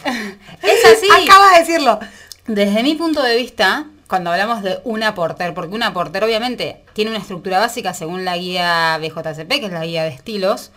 que- 0.04 0.38
Es, 0.62 0.84
así. 0.84 1.08
Acaba 1.10 1.52
de 1.54 1.58
decirlo. 1.60 1.98
Desde 2.46 2.82
mi 2.82 2.94
punto 2.96 3.22
de 3.22 3.34
vista, 3.34 3.86
cuando 4.06 4.30
hablamos 4.30 4.62
de 4.62 4.78
una 4.84 5.14
porter, 5.14 5.54
porque 5.54 5.74
una 5.74 5.94
porter 5.94 6.22
obviamente 6.22 6.82
tiene 6.92 7.10
una 7.12 7.20
estructura 7.20 7.58
básica 7.58 7.94
según 7.94 8.26
la 8.26 8.36
guía 8.36 8.98
BJCP, 9.00 9.48
que 9.48 9.66
es 9.66 9.72
la 9.72 9.86
guía 9.86 10.02
de 10.04 10.10
estilos, 10.10 10.70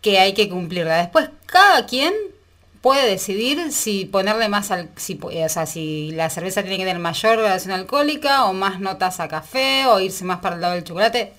que 0.00 0.18
hay 0.18 0.32
que 0.32 0.48
cumplirla. 0.48 0.96
Después, 0.96 1.28
cada 1.44 1.84
quien 1.84 2.14
puede 2.80 3.06
decidir 3.08 3.70
si 3.72 4.06
ponerle 4.06 4.48
más 4.48 4.70
al, 4.70 4.88
si, 4.96 5.20
o 5.22 5.48
sea, 5.50 5.66
si 5.66 6.10
la 6.12 6.30
cerveza 6.30 6.62
tiene 6.62 6.78
que 6.78 6.84
tener 6.84 7.00
mayor 7.00 7.36
graduación 7.38 7.72
alcohólica 7.74 8.46
o 8.46 8.54
más 8.54 8.80
notas 8.80 9.20
a 9.20 9.28
café 9.28 9.86
o 9.86 10.00
irse 10.00 10.24
más 10.24 10.38
para 10.40 10.54
el 10.56 10.62
lado 10.62 10.74
del 10.74 10.84
chocolate. 10.84 11.32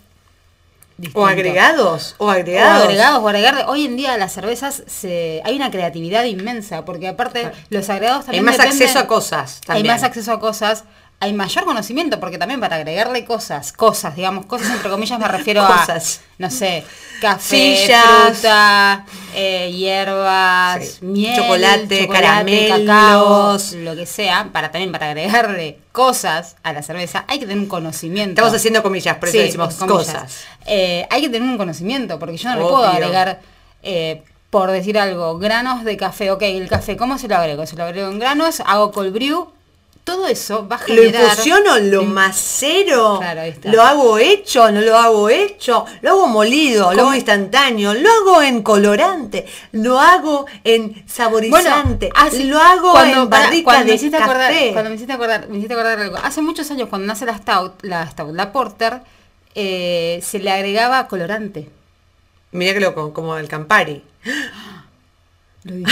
Distinto. 0.98 1.20
O 1.20 1.26
agregados, 1.28 2.16
o 2.18 2.26
O 2.26 2.30
agregados. 2.32 2.84
agregados, 2.84 3.24
o 3.24 3.28
agregar. 3.28 3.66
Hoy 3.68 3.86
en 3.86 3.98
día 3.98 4.18
las 4.18 4.32
cervezas 4.34 4.84
se, 4.88 5.42
hay 5.46 5.56
una 5.56 5.70
creatividad 5.70 6.24
inmensa, 6.24 6.86
porque 6.86 7.08
aparte 7.08 7.52
los 7.70 7.88
agregados 7.90 8.22
Hay 8.22 8.26
también 8.26 8.46
más 8.46 8.58
dependen- 8.58 8.82
acceso 8.82 9.00
a 9.00 9.08
cosas. 9.08 9.58
hay 9.62 9.68
También. 9.68 9.88
más 9.94 10.04
acceso 10.04 10.32
a 10.32 10.40
cosas, 10.40 10.86
hay 11.20 11.34
mayor 11.34 11.66
conocimiento, 11.66 12.20
porque 12.20 12.38
también 12.38 12.60
para 12.60 12.76
agregarle 12.76 13.26
cosas, 13.26 13.74
cosas, 13.74 14.16
digamos, 14.16 14.46
cosas 14.46 14.70
entre 14.70 14.90
comillas 14.90 15.20
me 15.20 15.28
refiero 15.28 15.66
Cosas. 15.66 16.20
a, 16.22 16.26
no 16.38 16.52
sé, 16.52 16.86
café, 17.20 17.76
Sillas. 17.78 18.04
fruta, 18.38 19.04
eh, 19.34 19.72
hierbas, 19.76 20.86
Sí. 20.86 21.06
miel, 21.06 21.36
Chocolate, 21.36 22.08
caramelos. 22.08 22.80
cacao, 22.80 23.58
lo 23.84 23.96
que 23.96 24.06
sea, 24.06 24.50
para 24.52 24.72
también 24.72 24.92
para 24.92 25.08
agregarle 25.08 25.80
cosas 25.92 26.56
a 26.62 26.72
la 26.74 26.84
cerveza, 26.84 27.26
hay 27.28 27.40
que 27.40 27.46
tener 27.48 27.64
un 27.64 27.68
conocimiento. 27.70 28.40
Estamos 28.42 28.54
haciendo 28.54 28.84
comillas, 28.84 29.18
por 29.18 29.30
eso 29.30 29.38
Sí, 29.40 29.44
decimos 29.44 29.74
comillas. 29.76 30.06
cosas. 30.06 30.44
Eh, 30.68 31.08
hay 31.10 31.22
que 31.22 31.30
tener 31.30 31.50
un 31.50 31.58
conocimiento, 31.58 32.20
porque 32.20 32.38
yo 32.38 32.50
no 32.50 32.56
le 32.58 32.62
Obvio. 32.62 32.76
puedo 32.76 32.88
agregar, 32.88 33.40
eh, 33.82 34.22
por 34.52 34.70
decir 34.70 35.00
algo, 35.00 35.40
granos 35.40 35.84
de 35.84 35.98
café. 35.98 36.30
Ok, 36.32 36.44
el 36.44 36.70
café, 36.70 36.96
¿cómo 36.96 37.18
se 37.18 37.28
lo 37.28 37.36
agrego? 37.38 37.66
Se 37.66 37.76
lo 37.76 37.84
agrego 37.86 38.10
en 38.10 38.20
granos, 38.20 38.62
hago 38.66 38.92
cold 38.92 39.14
brew. 39.14 39.52
Todo 40.08 40.26
eso 40.26 40.66
va 40.70 40.78
a 40.78 40.80
¿Lo 40.80 40.86
generar... 40.86 41.24
infusiono? 41.24 41.78
¿Lo 41.80 42.04
macero? 42.04 43.18
Claro. 43.20 43.42
¿Lo 43.66 43.82
hago 43.84 44.18
hecho? 44.18 44.72
¿No 44.72 44.80
lo 44.80 44.98
hago 44.98 45.30
hecho? 45.30 45.86
¿Lo 46.02 46.12
hago 46.12 46.28
molido? 46.28 46.94
¿Lo 46.94 47.02
hago 47.02 47.14
instantáneo? 47.14 47.94
¿Lo 47.94 48.10
hago 48.10 48.42
en 48.42 48.64
colorante? 48.64 49.46
¿Lo 49.74 50.00
hago 50.00 50.46
en 50.64 51.04
saborizante? 51.08 52.10
hace- 52.16 52.46
¿Lo 52.46 52.58
hago 52.58 52.92
cuando- 52.94 53.24
en 53.24 53.30
barrica 53.30 53.64
cuando 53.66 53.84
me 53.84 53.90
de 53.92 53.96
hiciste 53.98 54.18
café? 54.18 54.32
acordar, 54.32 54.54
cuando 54.72 54.90
me 54.92 54.96
hiciste 54.96 55.12
acordar, 55.14 55.50
me 55.50 55.58
hiciste 55.58 55.74
acordar 55.74 55.98
de 55.98 56.04
algo. 56.06 56.18
Hace 56.24 56.42
muchos 56.42 56.72
años 56.72 56.88
cuando 56.88 57.06
nace 57.06 57.26
la 57.26 57.38
stout, 57.38 57.84
la 57.84 58.10
stout, 58.10 58.34
la 58.34 58.54
porter, 58.54 59.02
eh, 59.56 60.22
se 60.24 60.40
le 60.40 60.50
agregaba 60.52 61.06
colorante. 61.10 61.68
Mirá 62.54 62.74
que 62.74 62.80
loco, 62.80 63.12
como 63.12 63.36
el 63.38 63.50
Campari. 63.50 64.02
Lo 65.68 65.76
dijo. 65.76 65.92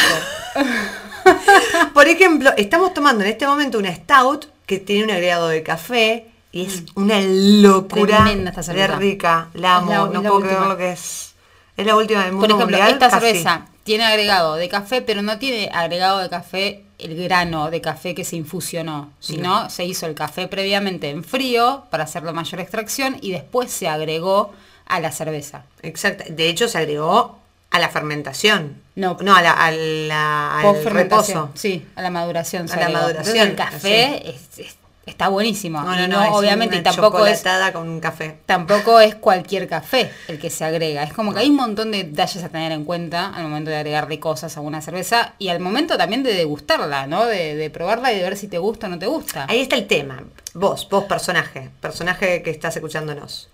Por 1.94 2.08
ejemplo, 2.08 2.51
estamos 2.58 2.94
tomando 2.94 3.24
en 3.24 3.29
este 3.32 3.48
momento 3.48 3.77
una 3.79 3.94
stout 3.94 4.46
que 4.65 4.79
tiene 4.79 5.05
un 5.05 5.12
agregado 5.12 5.48
de 5.50 5.63
café 5.63 6.27
y 6.51 6.65
es 6.65 6.84
una 6.96 7.20
locura 7.22 8.22
Mm. 8.22 8.48
Esta 8.48 8.74
de 8.74 8.88
rica. 8.88 9.50
La 9.53 9.77
amo, 9.77 9.91
la- 9.91 9.98
no 10.05 10.22
la 10.22 10.29
puedo 10.29 10.39
creer 10.41 10.55
última. 10.55 10.67
lo 10.74 10.77
que 10.77 10.91
es. 10.91 11.34
Es 11.77 11.86
la 11.86 11.96
última 11.96 12.24
del 12.24 12.32
mundo 12.32 12.48
Por 12.48 12.55
ejemplo, 12.55 12.77
mundial, 12.77 12.94
esta 12.94 13.10
casi. 13.10 13.25
cerveza 13.25 13.65
tiene 13.84 14.05
agregado 14.05 14.55
de 14.55 14.70
café, 14.70 15.01
pero 15.01 15.22
no 15.22 15.38
tiene 15.39 15.70
agregado 15.74 16.20
de 16.20 16.29
café 16.29 16.84
el 16.98 17.22
grano 17.22 17.70
de 17.70 17.82
café 17.82 18.15
que 18.15 18.24
se 18.24 18.38
infusionó, 18.38 19.12
sino 19.20 19.70
se 19.70 19.84
hizo 19.84 20.05
el 20.05 20.15
café 20.15 20.48
previamente 20.48 21.10
en 21.10 21.24
frío 21.25 21.84
para 21.89 22.05
hacerlo 22.05 22.32
mayor 22.34 22.62
extracción 22.62 23.17
y 23.20 23.32
después 23.32 23.70
se 23.72 23.89
agregó 23.89 24.53
a 24.86 25.00
la 25.01 25.12
cerveza. 25.12 25.63
Exacto. 25.82 26.24
De 26.29 26.48
hecho, 26.48 26.70
se 26.70 26.77
agregó 26.77 27.38
a 27.75 27.79
la 27.79 27.89
fermentación. 27.89 28.82
No. 28.96 29.17
No, 29.22 29.36
a 29.36 29.41
la, 29.41 29.51
a 29.51 29.72
la- 29.72 30.58
al 30.60 30.63
Post-fermentación, 30.63 31.38
reposo. 31.48 31.51
sí, 31.60 31.86
a 31.96 32.01
la 32.01 32.10
maduración. 32.12 32.72
A 32.72 32.75
la 32.77 32.89
maduración, 32.89 33.36
Entonces, 33.38 33.50
el 33.50 33.55
café 33.55 34.29
es- 34.29 34.60
es- 34.60 34.75
está 35.05 35.27
buenísimo. 35.27 35.82
No, 35.82 35.96
no, 35.96 36.08
no, 36.08 36.24
es 36.24 36.29
obviamente, 36.32 36.82
tampoco 36.82 37.25
es 37.27 37.44
con 37.74 37.88
un 37.89 38.00
café. 38.00 38.38
tampoco 38.48 39.00
es 39.00 39.13
cualquier 39.15 39.67
café 39.67 40.10
el 40.27 40.39
que 40.39 40.50
se 40.50 40.63
agrega. 40.65 41.03
Es 41.03 41.13
como 41.13 41.34
que 41.34 41.41
hay 41.41 41.50
un 41.50 41.58
montón 41.58 41.91
de 41.91 42.05
detalles 42.05 42.44
a 42.44 42.50
tener 42.50 42.72
en 42.72 42.86
cuenta 42.86 43.27
al 43.29 43.44
momento 43.44 43.70
de 43.70 43.75
agregarle 43.77 44.20
cosas 44.20 44.55
a 44.58 44.62
una 44.62 44.82
cerveza 44.82 45.34
y 45.38 45.50
al 45.50 45.60
momento 45.60 45.98
también 45.98 46.24
de 46.24 46.34
degustarla, 46.34 47.05
¿no? 47.05 47.25
De, 47.25 47.55
de 47.55 47.70
probarla 47.70 48.13
y 48.13 48.17
de 48.17 48.24
ver 48.24 48.38
si 48.38 48.48
te 48.48 48.58
gusta 48.58 48.88
o 48.88 48.89
no 48.89 48.98
te 48.98 49.05
gusta. 49.05 49.46
Ahí 49.50 49.60
está 49.62 49.75
el 49.75 49.86
tema. 49.88 50.24
Vos, 50.53 50.88
vos 50.89 51.03
personaje, 51.03 51.70
personaje 51.82 52.41
que 52.41 52.50
estás 52.50 52.75
escuchándonos. 52.77 53.50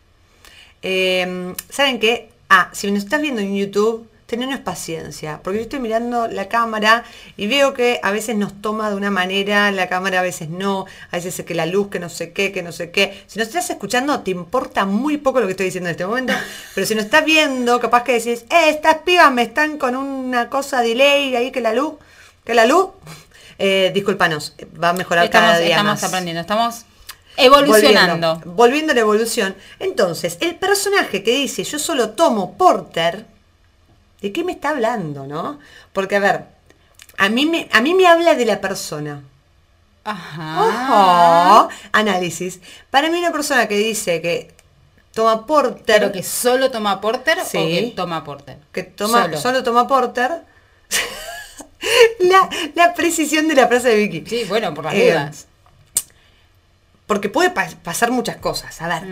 Eh, 0.84 1.54
¿Saben 1.70 2.00
qué? 2.00 2.30
Ah, 2.50 2.70
si 2.74 2.90
nos 2.92 3.04
estás 3.04 3.22
viendo 3.22 3.42
en 3.42 3.56
YouTube, 3.56 4.08
tenenos 4.32 4.62
paciencia, 4.62 5.42
porque 5.44 5.58
yo 5.58 5.64
estoy 5.64 5.80
mirando 5.80 6.28
la 6.28 6.48
cámara 6.48 7.04
y 7.36 7.48
veo 7.48 7.74
que 7.74 8.00
a 8.02 8.12
veces 8.12 8.38
nos 8.38 8.62
toma 8.62 8.90
de 8.90 8.96
una 8.96 9.12
manera, 9.12 9.70
la 9.72 9.90
cámara 9.90 10.20
a 10.20 10.24
veces 10.24 10.48
no, 10.48 10.86
a 11.12 11.18
veces 11.18 11.38
es 11.38 11.46
que 11.46 11.54
la 11.54 11.66
luz, 11.66 11.90
que 11.90 12.00
no 12.00 12.08
sé 12.08 12.32
qué, 12.32 12.54
que 12.54 12.64
no 12.64 12.72
sé 12.72 12.92
qué. 12.92 13.24
Si 13.28 13.38
nos 13.38 13.50
estás 13.50 13.70
escuchando, 13.70 14.22
te 14.22 14.32
importa 14.32 14.86
muy 14.86 15.18
poco 15.18 15.42
lo 15.42 15.48
que 15.48 15.52
estoy 15.52 15.66
diciendo 15.66 15.90
en 15.90 15.96
este 15.96 16.06
momento, 16.06 16.34
pero 16.74 16.88
si 16.88 16.96
nos 16.96 17.04
estás 17.04 17.26
viendo, 17.26 17.78
capaz 17.82 18.06
que 18.06 18.14
decís, 18.14 18.46
eh, 18.50 18.70
estas 18.70 19.00
pibas 19.00 19.32
me 19.34 19.42
están 19.42 19.78
con 19.78 19.98
una 19.98 20.50
cosa 20.50 20.82
delay 20.82 21.36
ahí 21.36 21.52
que 21.52 21.60
la 21.60 21.74
luz, 21.74 21.96
que 22.46 22.54
la 22.54 22.66
luz, 22.66 22.88
eh, 23.60 23.92
discúlpanos, 23.94 24.56
va 24.82 24.90
a 24.90 24.94
mejorar 24.94 25.26
estamos 25.26 25.50
cada 25.50 25.60
día 25.60 25.72
estamos 25.72 25.92
más. 25.92 26.04
aprendiendo, 26.06 26.40
estamos 26.40 26.86
evolucionando. 27.36 28.36
Volviendo, 28.36 28.56
volviendo 28.56 28.92
a 28.94 28.96
la 28.96 29.02
evolución. 29.02 29.56
Entonces, 29.78 30.38
el 30.40 30.56
personaje 30.56 31.22
que 31.22 31.32
dice 31.32 31.66
yo 31.66 31.80
solo 31.80 32.12
tomo 32.12 32.58
porter, 32.58 33.26
¿de 34.22 34.32
qué 34.32 34.44
me 34.44 34.52
está 34.54 34.70
hablando, 34.70 35.26
no? 35.28 35.60
Porque, 35.94 36.16
a 36.16 36.20
ver, 36.20 36.46
a 37.18 37.30
mí 37.30 37.46
me, 37.46 37.68
a 37.72 37.82
mí 37.82 37.94
me 37.94 38.08
habla 38.08 38.36
de 38.36 38.46
la 38.46 38.62
persona. 38.62 39.22
Ajá. 40.04 40.62
Ojo, 41.64 41.70
análisis. 41.92 42.60
Para 42.90 43.10
mí 43.10 43.20
una 43.20 43.32
persona 43.32 43.68
que 43.68 43.78
dice 43.78 44.22
que 44.22 44.52
toma 45.14 45.46
porter, 45.46 45.84
Pero 46.00 46.12
que 46.12 46.24
solo 46.24 46.72
toma 46.72 47.00
porter 47.02 47.38
Sí. 47.46 47.58
o 47.58 47.62
que 47.68 47.94
toma 47.96 48.24
porter. 48.24 48.58
que 48.72 48.84
toma, 48.84 49.24
Solo. 49.24 49.38
solo. 49.40 49.64
toma 49.64 49.88
porter, 49.88 50.42
la, 52.20 52.50
la 52.76 52.94
precisión 52.94 53.48
de 53.48 53.56
la 53.56 53.68
frase 53.68 53.90
de 53.90 53.96
Vicky. 54.08 54.24
Sí, 54.30 54.44
bueno, 54.48 54.74
por 54.74 54.86
las 54.86 54.94
Eh, 54.96 55.12
dudas. 55.12 55.48
Porque 57.08 57.28
puede 57.30 57.50
pa- 57.50 57.68
pasar 57.84 58.10
muchas 58.12 58.38
cosas. 58.38 58.82
A 58.82 58.88
ver, 58.88 59.04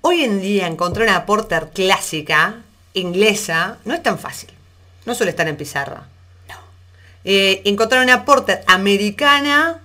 hoy 0.00 0.24
en 0.24 0.40
día 0.40 0.66
encontrar 0.66 1.06
una 1.08 1.24
porter 1.26 1.70
clásica, 1.72 2.56
inglesa, 3.00 3.78
no 3.84 3.94
es 3.94 4.02
tan 4.02 4.18
fácil. 4.18 4.50
No 5.04 5.14
suele 5.14 5.30
estar 5.30 5.46
en 5.48 5.56
pizarra. 5.56 6.04
Eh, 7.28 7.62
encontrar 7.64 8.04
una 8.04 8.24
porter 8.24 8.62
americana 8.68 9.80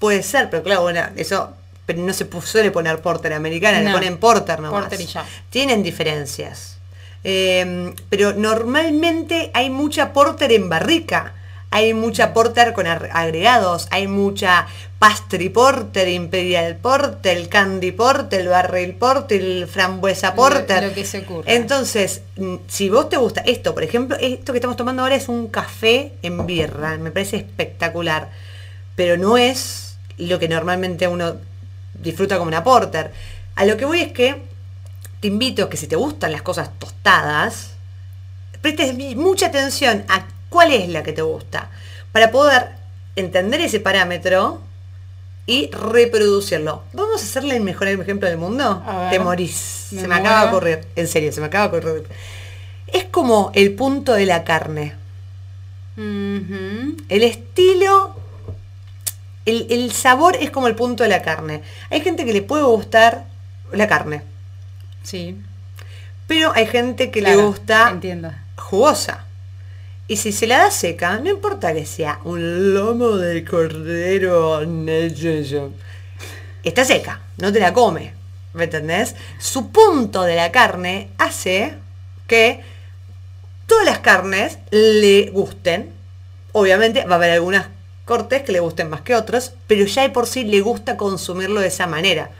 puede 0.00 0.24
ser, 0.24 0.50
pero 0.50 0.64
claro, 0.64 0.82
bueno, 0.82 1.00
eso 1.16 1.54
pero 1.86 2.00
no 2.00 2.12
se 2.12 2.26
suele 2.44 2.72
poner 2.72 3.00
porter 3.00 3.32
americana, 3.32 3.78
le 3.78 3.84
No. 3.84 3.92
ponen 3.92 4.18
porter 4.18 4.58
nomás. 4.58 4.80
Porter 4.82 5.00
y 5.00 5.06
ya. 5.06 5.24
Tienen 5.50 5.84
diferencias. 5.84 6.78
Eh, 7.22 7.94
pero 8.10 8.32
normalmente 8.32 9.52
hay 9.54 9.70
mucha 9.70 10.12
porter 10.12 10.50
en 10.50 10.68
barrica. 10.68 11.34
Hay 11.70 11.94
mucha 11.94 12.32
porter 12.32 12.72
con 12.72 12.86
agregados, 12.86 13.88
hay 13.90 14.06
mucha 14.06 14.66
pastry 14.98 15.50
porter, 15.50 16.08
imperial 16.08 16.76
porter, 16.76 17.48
candy 17.48 17.92
porter, 17.92 18.48
barrel 18.48 18.94
porter, 18.94 19.66
frambuesa 19.66 20.34
porter. 20.34 20.84
lo 20.84 20.94
que 20.94 21.04
se 21.04 21.18
ocurra. 21.18 21.52
Entonces, 21.52 22.22
mm, 22.36 22.56
si 22.66 22.88
vos 22.88 23.08
te 23.08 23.16
gusta 23.16 23.42
esto, 23.42 23.74
por 23.74 23.82
ejemplo, 23.82 24.16
esto 24.18 24.52
que 24.52 24.58
estamos 24.58 24.76
tomando 24.76 25.02
ahora 25.02 25.16
es 25.16 25.28
un 25.28 25.48
café 25.48 26.12
en 26.22 26.46
birra, 26.46 26.96
me 26.98 27.10
parece 27.10 27.36
espectacular, 27.36 28.30
pero 28.94 29.18
no 29.18 29.36
es 29.36 29.98
lo 30.18 30.38
que 30.38 30.48
normalmente 30.48 31.08
uno 31.08 31.36
disfruta 31.94 32.38
como 32.38 32.48
una 32.48 32.64
porter. 32.64 33.12
A 33.54 33.64
lo 33.64 33.76
que 33.76 33.84
voy 33.84 34.00
es 34.00 34.12
que 34.12 34.42
te 35.20 35.28
invito 35.28 35.64
a 35.64 35.70
que 35.70 35.76
si 35.76 35.86
te 35.86 35.96
gustan 35.96 36.32
las 36.32 36.42
cosas 36.42 36.70
tostadas, 36.78 37.70
prestes 38.60 38.94
mucha 39.16 39.46
atención 39.46 40.04
a 40.08 40.26
cuál 40.48 40.72
es 40.72 40.88
la 40.88 41.02
que 41.02 41.12
te 41.12 41.22
gusta, 41.22 41.70
para 42.12 42.30
poder 42.30 42.68
entender 43.16 43.60
ese 43.60 43.80
parámetro 43.80 44.60
y 45.46 45.70
reproducirlo. 45.70 46.82
¿Vamos 46.92 47.20
a 47.22 47.24
hacerle 47.24 47.56
el 47.56 47.62
mejor 47.62 47.88
ejemplo 47.88 48.28
del 48.28 48.36
mundo? 48.38 48.82
Ver. 48.86 49.10
Te 49.10 49.18
morís. 49.18 49.88
Me 49.92 50.00
se 50.00 50.08
me 50.08 50.14
acaba 50.16 50.42
de 50.42 50.48
ocurrir. 50.48 50.80
En 50.96 51.06
serio, 51.06 51.32
se 51.32 51.40
me 51.40 51.46
acaba 51.46 51.68
de 51.68 51.78
ocurrir. 51.78 52.04
Es 52.88 53.04
como 53.04 53.52
el 53.54 53.74
punto 53.74 54.12
de 54.14 54.26
la 54.26 54.42
carne. 54.44 54.94
El 55.96 57.22
estilo, 57.22 58.16
el, 59.46 59.66
el 59.70 59.92
sabor 59.92 60.36
es 60.40 60.50
como 60.50 60.66
el 60.66 60.74
punto 60.74 61.02
de 61.04 61.08
la 61.08 61.22
carne. 61.22 61.62
Hay 61.90 62.00
gente 62.02 62.24
que 62.24 62.32
le 62.32 62.42
puede 62.42 62.64
gustar 62.64 63.24
la 63.72 63.88
carne, 63.88 64.22
Sí. 65.02 65.36
pero 66.26 66.52
hay 66.54 66.66
gente 66.66 67.10
que 67.10 67.22
le 67.22 67.36
gusta 67.36 67.88
Entiendo. 67.90 68.30
jugosa. 68.56 69.25
Y 70.08 70.16
si 70.16 70.30
se 70.30 70.46
la 70.46 70.58
da 70.58 70.70
seca, 70.70 71.18
no 71.18 71.30
importa 71.30 71.74
que 71.74 71.84
sea 71.84 72.20
un 72.24 72.74
lomo 72.74 73.16
de 73.16 73.44
cordero, 73.44 74.60
está 76.62 76.84
seca, 76.84 77.22
no 77.38 77.52
te 77.52 77.58
la 77.58 77.72
come, 77.72 78.14
¿me 78.54 78.64
entendés? 78.64 79.16
Su 79.38 79.72
punto 79.72 80.22
de 80.22 80.36
la 80.36 80.52
carne 80.52 81.08
hace 81.18 81.74
que 82.28 82.60
todas 83.66 83.84
las 83.84 83.98
carnes 83.98 84.58
le 84.70 85.30
gusten. 85.30 85.90
Obviamente 86.52 87.04
va 87.04 87.14
a 87.14 87.18
haber 87.18 87.32
algunas 87.32 87.66
cortes 88.04 88.42
que 88.42 88.52
le 88.52 88.60
gusten 88.60 88.88
más 88.88 89.00
que 89.00 89.16
otros, 89.16 89.54
pero 89.66 89.84
ya 89.86 90.02
de 90.02 90.10
por 90.10 90.26
sí 90.28 90.44
le 90.44 90.60
gusta 90.60 90.96
consumirlo 90.96 91.60
de 91.60 91.66
esa 91.66 91.88
manera. 91.88 92.30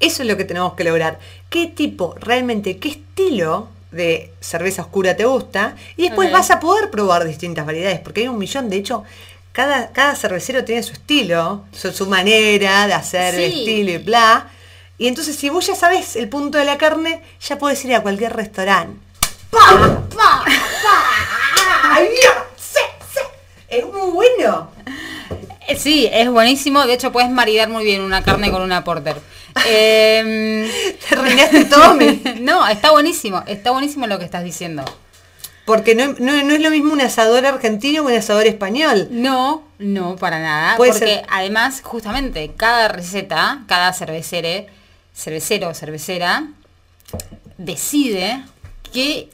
Eso 0.00 0.22
es 0.22 0.28
lo 0.28 0.36
que 0.36 0.44
tenemos 0.44 0.74
que 0.74 0.84
lograr. 0.84 1.18
¿Qué 1.48 1.66
tipo, 1.66 2.14
realmente, 2.20 2.76
qué 2.76 2.90
estilo 2.90 3.68
de 3.92 4.32
cerveza 4.40 4.82
oscura 4.82 5.16
te 5.16 5.24
gusta? 5.24 5.76
Y 5.96 6.02
después 6.04 6.32
vas 6.32 6.50
a 6.50 6.58
poder 6.60 6.90
probar 6.90 7.24
distintas 7.24 7.64
variedades, 7.66 8.00
porque 8.00 8.22
hay 8.22 8.28
un 8.28 8.38
millón, 8.38 8.68
de 8.70 8.76
hecho, 8.76 9.04
cada, 9.52 9.92
cada 9.92 10.14
cervecero 10.16 10.64
tiene 10.64 10.82
su 10.82 10.92
estilo, 10.94 11.64
su, 11.72 11.92
su 11.92 12.06
manera 12.06 12.86
de 12.86 12.94
hacer 12.94 13.34
el 13.34 13.52
estilo 13.52 13.90
y 13.92 13.98
bla. 13.98 14.48
Y 14.98 15.08
entonces 15.08 15.36
si 15.36 15.48
vos 15.50 15.66
ya 15.66 15.74
sabes 15.74 16.16
el 16.16 16.28
punto 16.28 16.58
de 16.58 16.64
la 16.64 16.78
carne, 16.78 17.22
ya 17.40 17.58
podés 17.58 17.84
ir 17.84 17.94
a 17.94 18.02
cualquier 18.02 18.34
restaurante. 18.34 18.98
¡Pa! 19.50 19.58
¡Pa! 20.16 20.44
¡Pa! 20.44 21.04
¡Ay, 21.84 22.08
Dios! 22.08 22.34
¡Sí! 22.56 22.80
¡Sí! 23.12 23.20
Es 23.68 23.84
muy 23.84 24.10
bueno. 24.12 24.70
Eh, 25.68 25.76
Sí, 25.76 26.08
es 26.12 26.30
buenísimo. 26.30 26.84
De 26.86 26.94
hecho, 26.94 27.12
puedes 27.12 27.30
maridar 27.30 27.68
muy 27.68 27.84
bien 27.84 28.00
una 28.02 28.22
carne 28.22 28.50
con 28.50 28.62
una 28.62 28.84
porter. 28.84 29.16
Em, 29.66 30.68
Te 31.08 31.14
arruinaste 31.14 31.64
todo 31.66 31.94
no, 32.40 32.66
está 32.66 32.90
buenísimo. 32.90 33.42
Está 33.46 33.70
buenísimo 33.70 34.06
lo 34.06 34.18
que 34.18 34.24
estás 34.24 34.44
diciendo. 34.44 34.84
Porque 35.64 35.94
no, 35.94 36.08
no- 36.18 36.42
no 36.42 36.54
es 36.54 36.60
lo 36.60 36.70
mismo 36.70 36.92
un 36.92 37.00
asador 37.00 37.46
argentino 37.46 38.04
que 38.04 38.12
un 38.12 38.18
asador 38.18 38.46
español. 38.46 39.08
No, 39.10 39.62
no, 39.78 40.16
para 40.16 40.40
nada. 40.40 40.76
Puede 40.76 40.92
porque 40.92 41.06
ser- 41.06 41.26
además, 41.30 41.80
justamente, 41.84 42.50
cada 42.56 42.88
receta, 42.88 43.62
cada 43.68 43.92
cervecere, 43.92 44.66
cervecero 45.14 45.68
o 45.68 45.74
cervecera, 45.74 46.48
decide 47.58 48.42
qué 48.92 49.28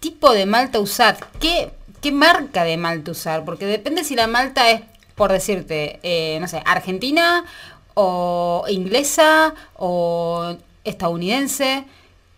tipo 0.00 0.32
de 0.32 0.46
malta 0.46 0.78
usar, 0.78 1.16
qué, 1.40 1.70
qué 2.00 2.12
marca 2.12 2.64
de 2.64 2.76
malta 2.76 3.10
usar, 3.10 3.44
porque 3.44 3.66
depende 3.66 4.04
si 4.04 4.14
la 4.14 4.26
malta 4.26 4.70
es, 4.70 4.82
por 5.14 5.32
decirte, 5.32 5.98
eh, 6.02 6.38
no 6.40 6.46
sé, 6.46 6.62
argentina 6.64 7.44
o 7.98 8.64
inglesa 8.68 9.54
o 9.76 10.54
estadounidense. 10.84 11.84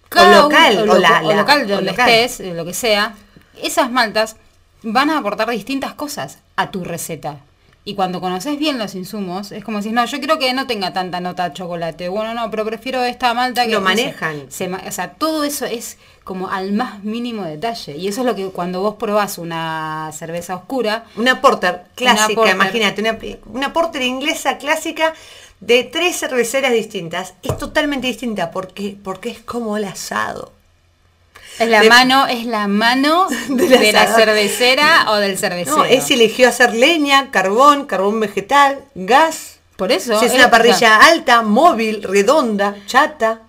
Cada 0.08 0.42
local, 0.42 0.80
uno- 0.84 0.92
o 0.94 0.98
la- 0.98 1.22
o 1.22 1.32
local, 1.34 1.62
o 1.62 1.66
de 1.66 1.74
donde 1.74 1.90
local. 1.90 2.08
estés, 2.08 2.54
lo 2.54 2.64
que 2.64 2.72
sea, 2.72 3.14
esas 3.62 3.90
maltas 3.90 4.36
van 4.82 5.10
a 5.10 5.18
aportar 5.18 5.50
distintas 5.50 5.92
cosas 5.94 6.38
a 6.56 6.70
tu 6.70 6.82
receta. 6.84 7.38
Y 7.84 7.94
cuando 7.94 8.20
conoces 8.20 8.58
bien 8.58 8.78
los 8.78 8.94
insumos, 8.94 9.50
es 9.50 9.64
como 9.64 9.80
si, 9.82 9.92
no, 9.92 10.04
yo 10.04 10.18
quiero 10.18 10.38
que 10.38 10.52
no 10.52 10.66
tenga 10.66 10.92
tanta 10.92 11.20
nota 11.20 11.48
de 11.48 11.54
chocolate. 11.54 12.08
Bueno, 12.10 12.34
no, 12.34 12.50
pero 12.50 12.64
prefiero 12.66 13.02
esta 13.02 13.32
malta 13.32 13.64
que... 13.66 13.72
Lo 13.72 13.80
manejan. 13.80 14.44
se 14.50 14.68
ma- 14.68 14.82
o 14.86 14.92
sea, 14.92 15.12
todo 15.14 15.42
eso 15.44 15.64
es 15.64 15.96
como 16.22 16.48
al 16.50 16.72
más 16.72 17.02
mínimo 17.02 17.44
detalle. 17.44 17.96
Y 17.96 18.08
eso 18.08 18.20
es 18.20 18.26
lo 18.26 18.34
que 18.34 18.46
cuando 18.50 18.80
vos 18.82 18.96
probás 18.96 19.38
una 19.38 20.10
cerveza 20.12 20.54
oscura, 20.56 21.04
Una 21.16 21.40
porter 21.40 21.84
clásica, 21.94 22.34
porter. 22.34 22.54
imagínate, 22.56 23.00
una, 23.00 23.18
una 23.46 23.72
porter 23.72 24.02
inglesa 24.02 24.58
clásica 24.58 25.14
de 25.60 25.84
tres 25.84 26.18
cerveceras 26.18 26.72
distintas. 26.72 27.34
Es 27.42 27.56
totalmente 27.58 28.06
distinta 28.06 28.50
porque, 28.50 28.96
porque 29.02 29.30
es 29.30 29.40
como 29.40 29.76
el 29.76 29.84
asado. 29.84 30.52
es 31.58 31.68
la 31.68 31.80
De- 31.80 31.88
mano, 31.88 32.26
es 32.26 32.46
la 32.46 32.68
mano 32.68 33.26
de 33.48 33.68
la 33.68 34.06
cervecera 34.06 34.14
cervecera 34.14 35.06
o 35.10 35.16
del 35.16 35.36
cervecero. 35.38 35.78
No, 35.78 35.84
se 35.84 36.14
eligió 36.14 36.48
hacer 36.48 36.74
leña, 36.74 37.30
carbón, 37.30 37.86
carbón 37.86 38.20
vegetal, 38.20 38.84
gas. 38.94 39.56
Por 39.76 39.92
eso... 39.92 40.18
Si 40.18 40.26
es 40.26 40.32
una 40.32 40.50
parrilla 40.50 40.96
alta, 40.96 41.42
móvil, 41.42 42.02
redonda, 42.02 42.76
chata. 42.86 43.42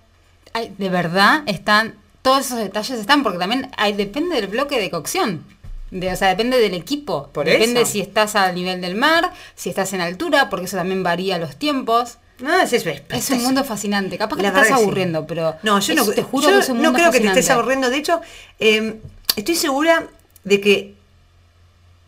Ay, 0.53 0.73
de 0.77 0.89
verdad 0.89 1.43
están, 1.45 1.95
todos 2.21 2.45
esos 2.47 2.57
detalles 2.59 2.99
están, 2.99 3.23
porque 3.23 3.37
también 3.39 3.69
hay, 3.77 3.93
depende 3.93 4.35
del 4.35 4.47
bloque 4.47 4.79
de 4.79 4.89
cocción. 4.89 5.43
De, 5.91 6.11
o 6.11 6.15
sea, 6.15 6.29
depende 6.29 6.59
del 6.59 6.73
equipo. 6.73 7.29
Por 7.31 7.45
depende 7.45 7.81
eso. 7.81 7.91
si 7.91 8.01
estás 8.01 8.35
al 8.35 8.55
nivel 8.55 8.81
del 8.81 8.95
mar, 8.95 9.31
si 9.55 9.69
estás 9.69 9.93
en 9.93 10.01
altura, 10.01 10.49
porque 10.49 10.65
eso 10.65 10.77
también 10.77 11.03
varía 11.03 11.37
los 11.37 11.55
tiempos. 11.55 12.17
No, 12.39 12.57
es, 12.61 12.71
es, 12.71 12.85
Es 12.85 13.29
un 13.31 13.43
mundo 13.43 13.63
fascinante. 13.63 14.17
Capaz 14.17 14.37
que 14.37 14.43
te 14.43 14.47
estás 14.47 14.67
sí. 14.67 14.73
aburriendo, 14.73 15.27
pero 15.27 15.55
No, 15.63 15.79
yo 15.79 15.93
no, 15.95 16.05
te 16.07 16.23
juro 16.23 16.49
yo 16.49 16.55
que 16.55 16.59
es 16.59 16.69
un 16.69 16.77
no 16.77 16.83
mundo 16.91 16.99
creo 16.99 17.11
que 17.11 17.19
te 17.19 17.27
estés 17.27 17.49
aburriendo. 17.49 17.89
De 17.89 17.97
hecho, 17.97 18.21
eh, 18.59 18.99
estoy 19.35 19.55
segura 19.55 20.07
de 20.43 20.61
que 20.61 20.95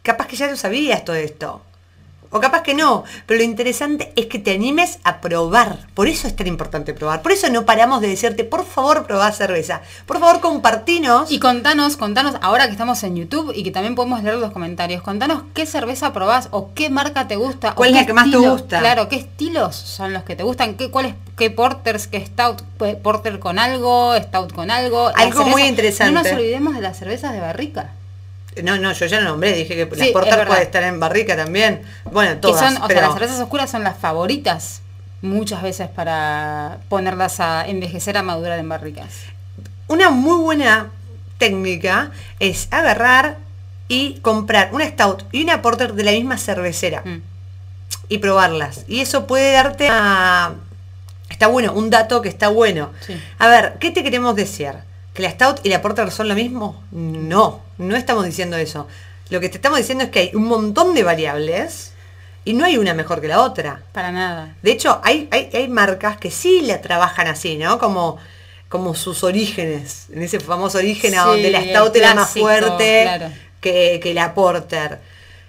capaz 0.04 0.28
que 0.28 0.36
ya 0.36 0.48
lo 0.48 0.56
sabías 0.56 1.04
todo 1.04 1.16
esto. 1.18 1.62
O 2.34 2.40
capaz 2.40 2.62
que 2.64 2.74
no. 2.74 3.04
Pero 3.26 3.40
lo 3.40 3.44
interesante 3.44 4.14
es 4.16 4.28
que 4.28 4.40
te 4.40 4.52
animes 4.52 5.00
a 5.04 5.20
probar. 5.20 5.80
Por 5.94 6.08
eso 6.08 6.28
es 6.28 6.36
tan 6.36 6.48
importante 6.48 6.94
probar. 6.94 7.22
Por 7.22 7.34
eso 7.34 7.50
no 7.50 7.66
paramos 7.66 8.00
de 8.00 8.08
decirte, 8.08 8.46
por 8.46 8.66
favor, 8.66 9.06
probá 9.06 9.32
cerveza. 9.34 9.82
Por 10.06 10.20
favor, 10.20 10.40
compartinos. 10.40 11.30
Y 11.30 11.40
contanos, 11.40 11.98
contanos, 11.98 12.36
ahora 12.42 12.68
que 12.68 12.72
estamos 12.72 13.04
en 13.04 13.18
YouTube 13.18 13.52
y 13.54 13.64
que 13.64 13.72
también 13.72 13.96
podemos 13.96 14.24
leer 14.24 14.38
los 14.38 14.52
comentarios, 14.52 15.02
contanos 15.02 15.44
qué 15.54 15.66
cerveza 15.66 16.14
probás 16.14 16.48
o 16.52 16.74
qué 16.74 16.90
marca 16.90 17.28
te 17.28 17.36
gusta. 17.36 17.72
o 17.72 17.76
¿Cuál 17.76 17.90
es 17.90 17.96
la 17.96 18.06
que 18.06 18.14
más 18.14 18.32
te 18.32 18.38
gusta? 18.38 18.80
Claro, 18.80 19.10
qué 19.10 19.18
estilos 19.18 19.76
son 19.76 20.14
los 20.14 20.24
que 20.24 20.38
te 20.38 20.44
gustan, 20.44 20.76
qué, 20.76 20.90
cuáles, 20.90 21.16
qué 21.38 21.52
porters, 21.52 22.08
qué 22.08 22.26
stout, 22.26 22.62
porter 23.02 23.40
con 23.40 23.60
algo, 23.60 24.16
stout 24.16 24.54
con 24.54 24.72
algo. 24.72 25.12
Algo 25.16 25.46
muy 25.48 25.64
interesante. 25.64 26.14
No 26.14 26.24
nos 26.24 26.32
olvidemos 26.32 26.76
de 26.76 26.82
las 26.82 26.98
cervezas 26.98 27.34
de 27.34 27.42
barrica. 27.42 27.92
No, 28.64 28.78
no, 28.78 28.92
yo 28.92 29.06
ya 29.06 29.22
lo 29.22 29.30
nombré. 29.30 29.54
Dije 29.54 29.76
que 29.76 29.96
Sí, 29.96 30.12
las 30.14 30.46
puede 30.48 30.62
estar 30.64 30.84
en 30.84 31.00
barrica 31.00 31.36
también. 31.38 31.82
Bueno, 32.12 32.32
Que 32.32 32.38
todas. 32.38 32.74
son, 32.74 32.84
o 32.84 32.88
pero- 32.88 33.00
sea, 33.00 33.08
las 33.10 33.18
cervezas 33.18 33.40
oscuras 33.42 33.72
son 33.72 33.84
las 33.84 33.98
favoritas 33.98 34.82
muchas 35.22 35.62
veces 35.62 35.88
para 35.88 36.80
ponerlas 36.90 37.40
a 37.40 37.66
envejecer 37.68 38.18
a 38.18 38.24
madurar 38.24 38.60
en 38.60 38.68
barricas. 38.68 39.08
Una 39.88 40.10
muy 40.10 40.38
buena 40.42 40.88
técnica 41.38 42.12
es 42.40 42.68
agarrar 42.72 43.38
y 43.88 44.16
comprar 44.22 44.70
una 44.74 44.86
stout 44.88 45.24
y 45.32 45.44
una 45.44 45.62
porter 45.62 45.94
de 45.94 46.04
la 46.04 46.12
misma 46.12 46.38
cervecera. 46.38 47.02
Mm. 47.06 47.22
y 48.10 48.18
probarlas. 48.18 48.84
Y 48.90 49.00
eso 49.00 49.26
puede 49.26 49.54
darte 49.54 49.88
a... 49.90 50.54
Está 51.30 51.48
bueno, 51.48 51.72
un 51.72 51.90
dato 51.90 52.22
que 52.22 52.28
está 52.28 52.50
bueno. 52.50 52.90
Sí. 53.06 53.18
A 53.40 53.48
ver, 53.48 53.78
¿qué 53.80 53.90
te 53.92 54.04
queremos 54.04 54.36
decir? 54.36 54.74
¿Que 55.14 55.22
la 55.24 55.30
Stout 55.32 55.62
y 55.66 55.70
la 55.70 55.82
Porter 55.82 56.12
son 56.12 56.28
lo 56.28 56.36
mismo? 56.36 56.84
No, 56.92 57.62
no 57.82 57.96
estamos 57.96 58.26
diciendo 58.26 58.58
eso. 58.58 58.88
Lo 59.30 59.40
que 59.40 59.50
te 59.50 59.58
estamos 59.58 59.78
diciendo 59.78 60.04
es 60.04 60.10
que 60.10 60.20
hay 60.20 60.32
un 60.36 60.46
montón 60.46 60.94
de 60.94 61.04
variables 61.04 61.92
y 62.44 62.54
no 62.54 62.66
hay 62.66 62.78
una 62.78 62.94
mejor 62.94 63.22
que 63.22 63.28
la 63.28 63.42
otra. 63.42 63.82
Para 63.92 64.12
nada. 64.12 64.56
De 64.62 64.72
hecho, 64.72 65.00
hay, 65.04 65.28
hay, 65.32 65.50
hay 65.54 65.68
marcas 65.68 66.18
que 66.18 66.32
sí 66.32 66.62
la 66.62 66.82
trabajan 66.82 67.28
así, 67.28 67.58
¿no? 67.58 67.78
Como, 67.80 68.18
como 68.68 68.96
sus 68.96 69.24
orígenes, 69.24 70.08
en 70.12 70.24
ese 70.24 70.40
famoso 70.40 70.80
origen 70.80 71.16
a 71.16 71.24
Sí, 71.24 71.30
donde 71.30 71.52
la 71.52 71.64
Stout 71.64 71.96
era 71.96 72.16
más 72.16 72.32
fuerte 72.32 73.02
claro. 73.04 73.30
que, 73.60 74.00
que 74.02 74.14
la 74.14 74.34
Porter. 74.34 75.00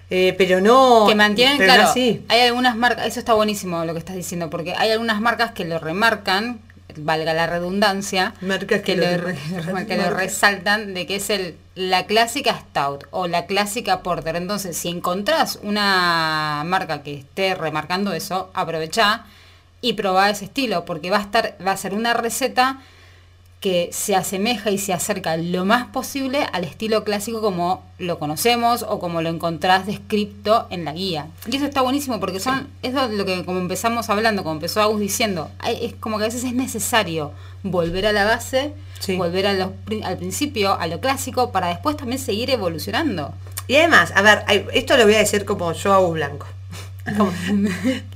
Eh, 0.09 0.35
pero 0.37 0.61
no... 0.61 1.05
que 1.07 1.15
mantienen, 1.15 1.57
no 1.57 1.63
claro, 1.63 1.83
así. 1.83 2.23
hay 2.27 2.41
algunas 2.41 2.75
marcas, 2.75 3.07
eso 3.07 3.19
está 3.19 3.33
buenísimo 3.33 3.83
lo 3.83 3.93
que 3.93 3.99
estás 3.99 4.15
diciendo, 4.15 4.49
porque 4.49 4.75
hay 4.77 4.91
algunas 4.91 5.19
marcas 5.19 5.53
que 5.53 5.65
lo 5.65 5.79
remarcan, 5.79 6.59
valga 6.97 7.33
la 7.33 7.47
redundancia, 7.47 8.33
Marcas 8.41 8.81
que 8.81 8.95
que, 8.95 8.95
lo 8.95 9.85
que 9.87 9.97
lo 9.97 10.09
resaltan 10.09 10.93
de 10.93 11.05
que 11.05 11.15
es 11.17 11.29
el 11.29 11.55
la 11.75 12.05
clásica 12.05 12.59
Stout 12.59 13.05
o 13.11 13.27
la 13.27 13.45
clásica 13.45 14.03
Porter. 14.03 14.35
Entonces, 14.35 14.77
si 14.77 14.89
encontrás 14.89 15.59
una 15.63 16.63
marca 16.65 17.01
que 17.01 17.15
esté 17.15 17.55
remarcando 17.55 18.13
eso, 18.13 18.51
aprovechá 18.53 19.25
y 19.81 19.93
probá 19.93 20.29
ese 20.29 20.45
estilo, 20.45 20.85
porque 20.85 21.09
va 21.09 21.17
a 21.17 21.21
estar, 21.21 21.55
va 21.65 21.71
a 21.71 21.77
ser 21.77 21.93
una 21.93 22.13
receta 22.13 22.81
que 23.63 23.87
se 23.93 24.13
asemeja 24.13 24.71
y 24.71 24.77
se 24.77 24.91
acerca 24.91 25.37
lo 25.37 25.63
más 25.63 25.87
posible 25.87 26.45
al 26.51 26.65
estilo 26.65 27.05
clásico 27.05 27.39
como 27.41 27.81
lo 27.97 28.19
conocemos 28.19 28.83
o 28.85 28.99
como 28.99 29.21
lo 29.21 29.29
encontrás 29.29 29.85
descrito 29.85 30.67
en 30.69 30.83
la 30.83 30.91
guía. 30.91 31.27
Y 31.49 31.55
eso 31.55 31.63
está 31.65 31.79
buenísimo 31.81 32.19
porque 32.19 32.41
son, 32.41 32.67
es 32.81 32.93
lo 32.93 33.23
que 33.23 33.45
como 33.45 33.59
empezamos 33.59 34.09
hablando, 34.09 34.43
como 34.43 34.55
empezó 34.55 34.81
Agus 34.81 34.99
diciendo, 34.99 35.49
es 35.65 35.93
como 35.95 36.17
que 36.17 36.25
a 36.25 36.27
veces 36.27 36.43
es 36.43 36.51
necesario 36.53 37.31
volver 37.63 38.05
a 38.05 38.11
la 38.11 38.25
base, 38.25 38.73
Sí. 38.99 39.15
volver 39.15 39.47
a 39.47 39.53
los 39.53 39.69
al 40.03 40.17
principio, 40.17 40.77
a 40.77 40.85
lo 40.87 40.99
clásico, 40.99 41.51
para 41.53 41.67
después 41.67 41.95
también 41.95 42.19
seguir 42.19 42.49
evolucionando. 42.49 43.33
Y 43.69 43.77
además, 43.77 44.11
a 44.13 44.21
ver, 44.21 44.43
esto 44.73 44.97
lo 44.97 45.05
voy 45.05 45.15
a 45.15 45.19
decir 45.19 45.45
como 45.45 45.71
yo 45.71 45.93
a 45.93 45.99
Gus 45.99 46.13
Blanco. 46.15 46.47
Como- 47.17 47.31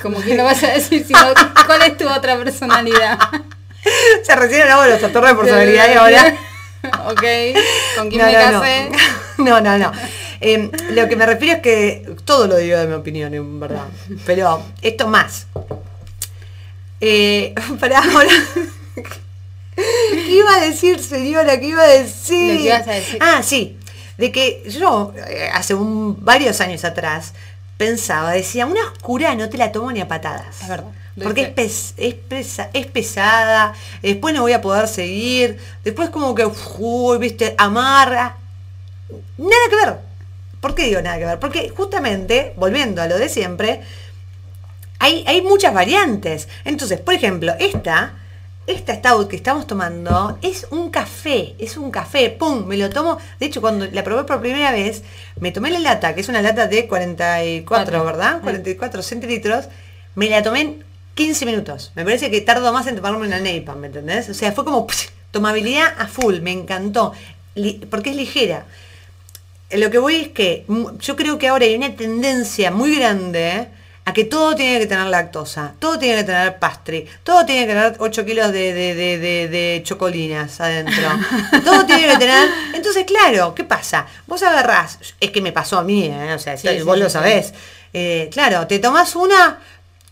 Como 0.01 0.19
que 0.21 0.35
lo 0.35 0.43
vas 0.43 0.61
a 0.63 0.67
decir, 0.73 1.05
si 1.05 1.13
no, 1.13 1.19
¿cuál 1.65 1.81
es 1.83 1.97
tu 1.97 2.05
otra 2.09 2.37
personalidad? 2.37 3.17
se 4.23 4.35
recién 4.35 4.61
hablamos 4.61 4.85
de 4.85 4.91
los 4.91 4.99
trastornos 4.99 5.31
de 5.31 5.37
personalidad 5.37 5.89
y 5.89 5.93
ahora... 5.93 6.37
ok, 7.07 7.23
¿con 7.97 8.09
quién 8.09 8.21
No, 8.21 8.27
me 8.27 8.33
no, 8.33 8.51
no. 8.51 8.97
No, 9.37 9.61
no, 9.61 9.77
no. 9.77 9.91
Eh, 10.41 10.69
lo 10.91 11.07
que 11.07 11.15
me 11.15 11.25
refiero 11.25 11.55
es 11.57 11.61
que 11.61 12.15
todo 12.25 12.47
lo 12.47 12.57
digo 12.57 12.77
de 12.77 12.87
mi 12.87 12.93
opinión, 12.93 13.33
en 13.33 13.59
verdad. 13.59 13.85
Pero 14.25 14.63
esto 14.81 15.07
más. 15.07 15.47
Eh, 17.01 17.53
pará, 17.79 17.99
ahora. 17.99 18.29
¿Qué 19.75 20.31
iba 20.31 20.55
a 20.55 20.59
decir, 20.59 20.99
señora? 21.01 21.59
¿Qué 21.59 21.67
iba 21.67 21.83
a 21.83 21.87
decir? 21.87 22.61
Ibas 22.61 22.87
a 22.87 22.91
decir. 22.91 23.17
Ah, 23.21 23.41
sí. 23.43 23.77
De 24.17 24.31
que 24.31 24.63
yo, 24.67 25.13
eh, 25.27 25.49
hace 25.53 25.75
un- 25.75 26.23
varios 26.25 26.59
años 26.61 26.83
atrás, 26.83 27.33
pensaba, 27.77 28.31
decía, 28.31 28.65
una 28.65 28.81
oscura 28.91 29.35
no 29.35 29.49
te 29.49 29.57
la 29.57 29.71
tomo 29.71 29.91
ni 29.91 30.01
a 30.01 30.07
patadas. 30.07 30.61
Es 30.61 30.67
verdad. 30.67 30.89
Porque 31.23 31.41
es, 31.41 31.47
dice. 31.47 31.55
pes- 31.55 31.93
es, 31.97 32.13
pesa- 32.15 32.69
es 32.73 32.85
pesada, 32.87 33.73
después 34.01 34.33
no 34.35 34.41
voy 34.41 34.53
a 34.53 34.61
poder 34.61 34.87
seguir, 34.87 35.57
después 35.83 36.09
como 36.09 36.35
que, 36.35 36.45
uy, 36.77 37.17
viste, 37.17 37.55
amarga. 37.57 38.37
Nada 39.37 39.61
que 39.69 39.75
ver. 39.75 39.97
¿Por 40.61 40.75
qué 40.75 40.83
digo 40.85 41.01
nada 41.01 41.17
que 41.17 41.25
ver? 41.25 41.39
Porque 41.39 41.69
justamente, 41.69 42.53
volviendo 42.57 43.01
a 43.01 43.07
lo 43.07 43.17
de 43.17 43.29
siempre, 43.29 43.81
hay, 44.99 45.23
hay 45.27 45.41
muchas 45.41 45.73
variantes. 45.73 46.47
Entonces, 46.65 46.99
por 46.99 47.13
ejemplo, 47.13 47.53
esta, 47.59 48.13
esta 48.65 48.95
stout 48.95 49.29
que 49.29 49.35
estamos 49.35 49.67
tomando 49.67 50.37
es 50.41 50.67
un 50.71 50.89
café, 50.89 51.55
es 51.59 51.77
un 51.77 51.91
café, 51.91 52.29
¡pum! 52.31 52.65
Me 52.65 52.77
lo 52.77 52.89
tomo. 52.89 53.17
De 53.39 53.45
hecho, 53.45 53.61
cuando 53.61 53.85
la 53.85 54.03
probé 54.03 54.23
por 54.23 54.41
primera 54.41 54.71
vez, 54.71 55.03
me 55.39 55.51
tomé 55.51 55.69
la 55.71 55.79
lata, 55.79 56.13
que 56.15 56.21
es 56.21 56.29
una 56.29 56.41
lata 56.41 56.67
de 56.67 56.87
44, 56.87 57.65
Cuatro. 57.67 58.05
¿verdad? 58.05 58.37
Mm. 58.39 58.43
44 58.43 59.01
centilitros. 59.03 59.65
Me 60.15 60.29
la 60.29 60.41
tomé 60.41 60.61
en 60.61 60.83
15 61.17 61.45
minutos. 61.45 61.91
Me 61.95 62.05
parece 62.05 62.31
que 62.31 62.39
tardo 62.41 62.71
más 62.71 62.87
en 62.87 62.95
tomarme 62.95 63.27
una 63.27 63.39
neipa, 63.39 63.75
¿me 63.75 63.87
entendés? 63.87 64.29
O 64.29 64.33
sea, 64.33 64.53
fue 64.53 64.63
como 64.63 64.87
psh, 64.87 65.09
tomabilidad 65.31 65.93
a 65.99 66.07
full, 66.07 66.39
me 66.39 66.51
encantó. 66.53 67.11
Porque 67.89 68.11
es 68.11 68.15
ligera. 68.15 68.65
Lo 69.71 69.89
que 69.91 69.97
voy 69.97 70.15
es 70.15 70.27
que 70.29 70.63
yo 70.99 71.15
creo 71.17 71.37
que 71.37 71.49
ahora 71.49 71.65
hay 71.65 71.75
una 71.75 71.93
tendencia 71.95 72.71
muy 72.71 72.95
grande 72.95 73.67
a 74.05 74.13
que 74.13 74.23
todo 74.23 74.55
tiene 74.55 74.79
que 74.79 74.85
tener 74.85 75.07
lactosa, 75.07 75.73
todo 75.79 75.99
tiene 75.99 76.15
que 76.19 76.23
tener 76.23 76.57
pastry, 76.59 77.05
todo 77.23 77.45
tiene 77.45 77.67
que 77.67 77.73
tener 77.73 77.95
8 77.99 78.23
kilos 78.25 78.53
de, 78.53 78.73
de- 78.73 78.95
de- 78.95 79.17
de- 79.17 79.47
de 79.49 79.81
chocolinas 79.83 80.61
adentro, 80.61 81.03
todo 81.65 81.85
tiene 81.85 82.07
que 82.13 82.17
tener... 82.17 82.47
Entonces, 82.73 83.03
claro, 83.03 83.53
¿qué 83.53 83.65
pasa? 83.65 84.07
Vos 84.25 84.41
agarrás, 84.43 84.99
es 85.19 85.31
que 85.31 85.41
me 85.41 85.51
pasó 85.51 85.77
a 85.77 85.83
mí, 85.83 86.05
¿eh? 86.05 86.33
o 86.33 86.39
sea, 86.39 86.55
Sí, 86.55 86.69
vos 86.85 86.95
sí, 86.95 87.01
lo 87.03 87.09
sabés, 87.09 87.53
Eh, 87.93 88.29
claro, 88.31 88.65
te 88.67 88.79
tomás 88.79 89.13
una 89.17 89.59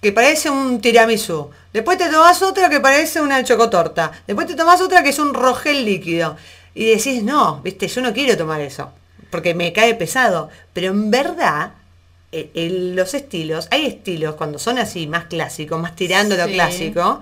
que 0.05 0.11
parece 0.11 0.51
un 0.51 0.79
tiramisú, 0.81 1.49
después 1.73 1.97
te 1.97 2.07
tomás 2.11 2.39
otra 2.43 2.69
que 2.69 2.79
parece 2.79 3.19
una 3.21 3.43
chocotorta, 3.43 4.11
después 4.27 4.45
te 4.45 4.53
tomás 4.53 4.79
otra 4.79 5.01
que 5.01 5.09
es 5.09 5.17
un 5.17 5.33
rogel 5.33 5.83
líquido, 5.83 6.37
y 6.75 6.85
decís, 6.85 7.23
no, 7.23 7.59
viste, 7.63 7.87
yo 7.87 8.01
no 8.03 8.13
quiero 8.13 8.37
tomar 8.37 8.61
eso 8.61 8.91
porque 9.31 9.55
me 9.55 9.73
cae 9.73 9.95
pesado. 9.95 10.49
Pero 10.73 10.91
en 10.91 11.09
verdad, 11.09 11.71
eh, 12.31 12.51
el- 12.53 12.95
los 12.95 13.15
estilos, 13.15 13.67
hay 13.71 13.87
estilos 13.87 14.35
cuando 14.35 14.59
son 14.59 14.77
así, 14.77 15.07
más 15.07 15.25
clásicos, 15.25 15.81
más 15.81 15.95
tirando 15.95 16.37
lo 16.37 16.45
Sí. 16.45 16.53
clásico, 16.53 17.21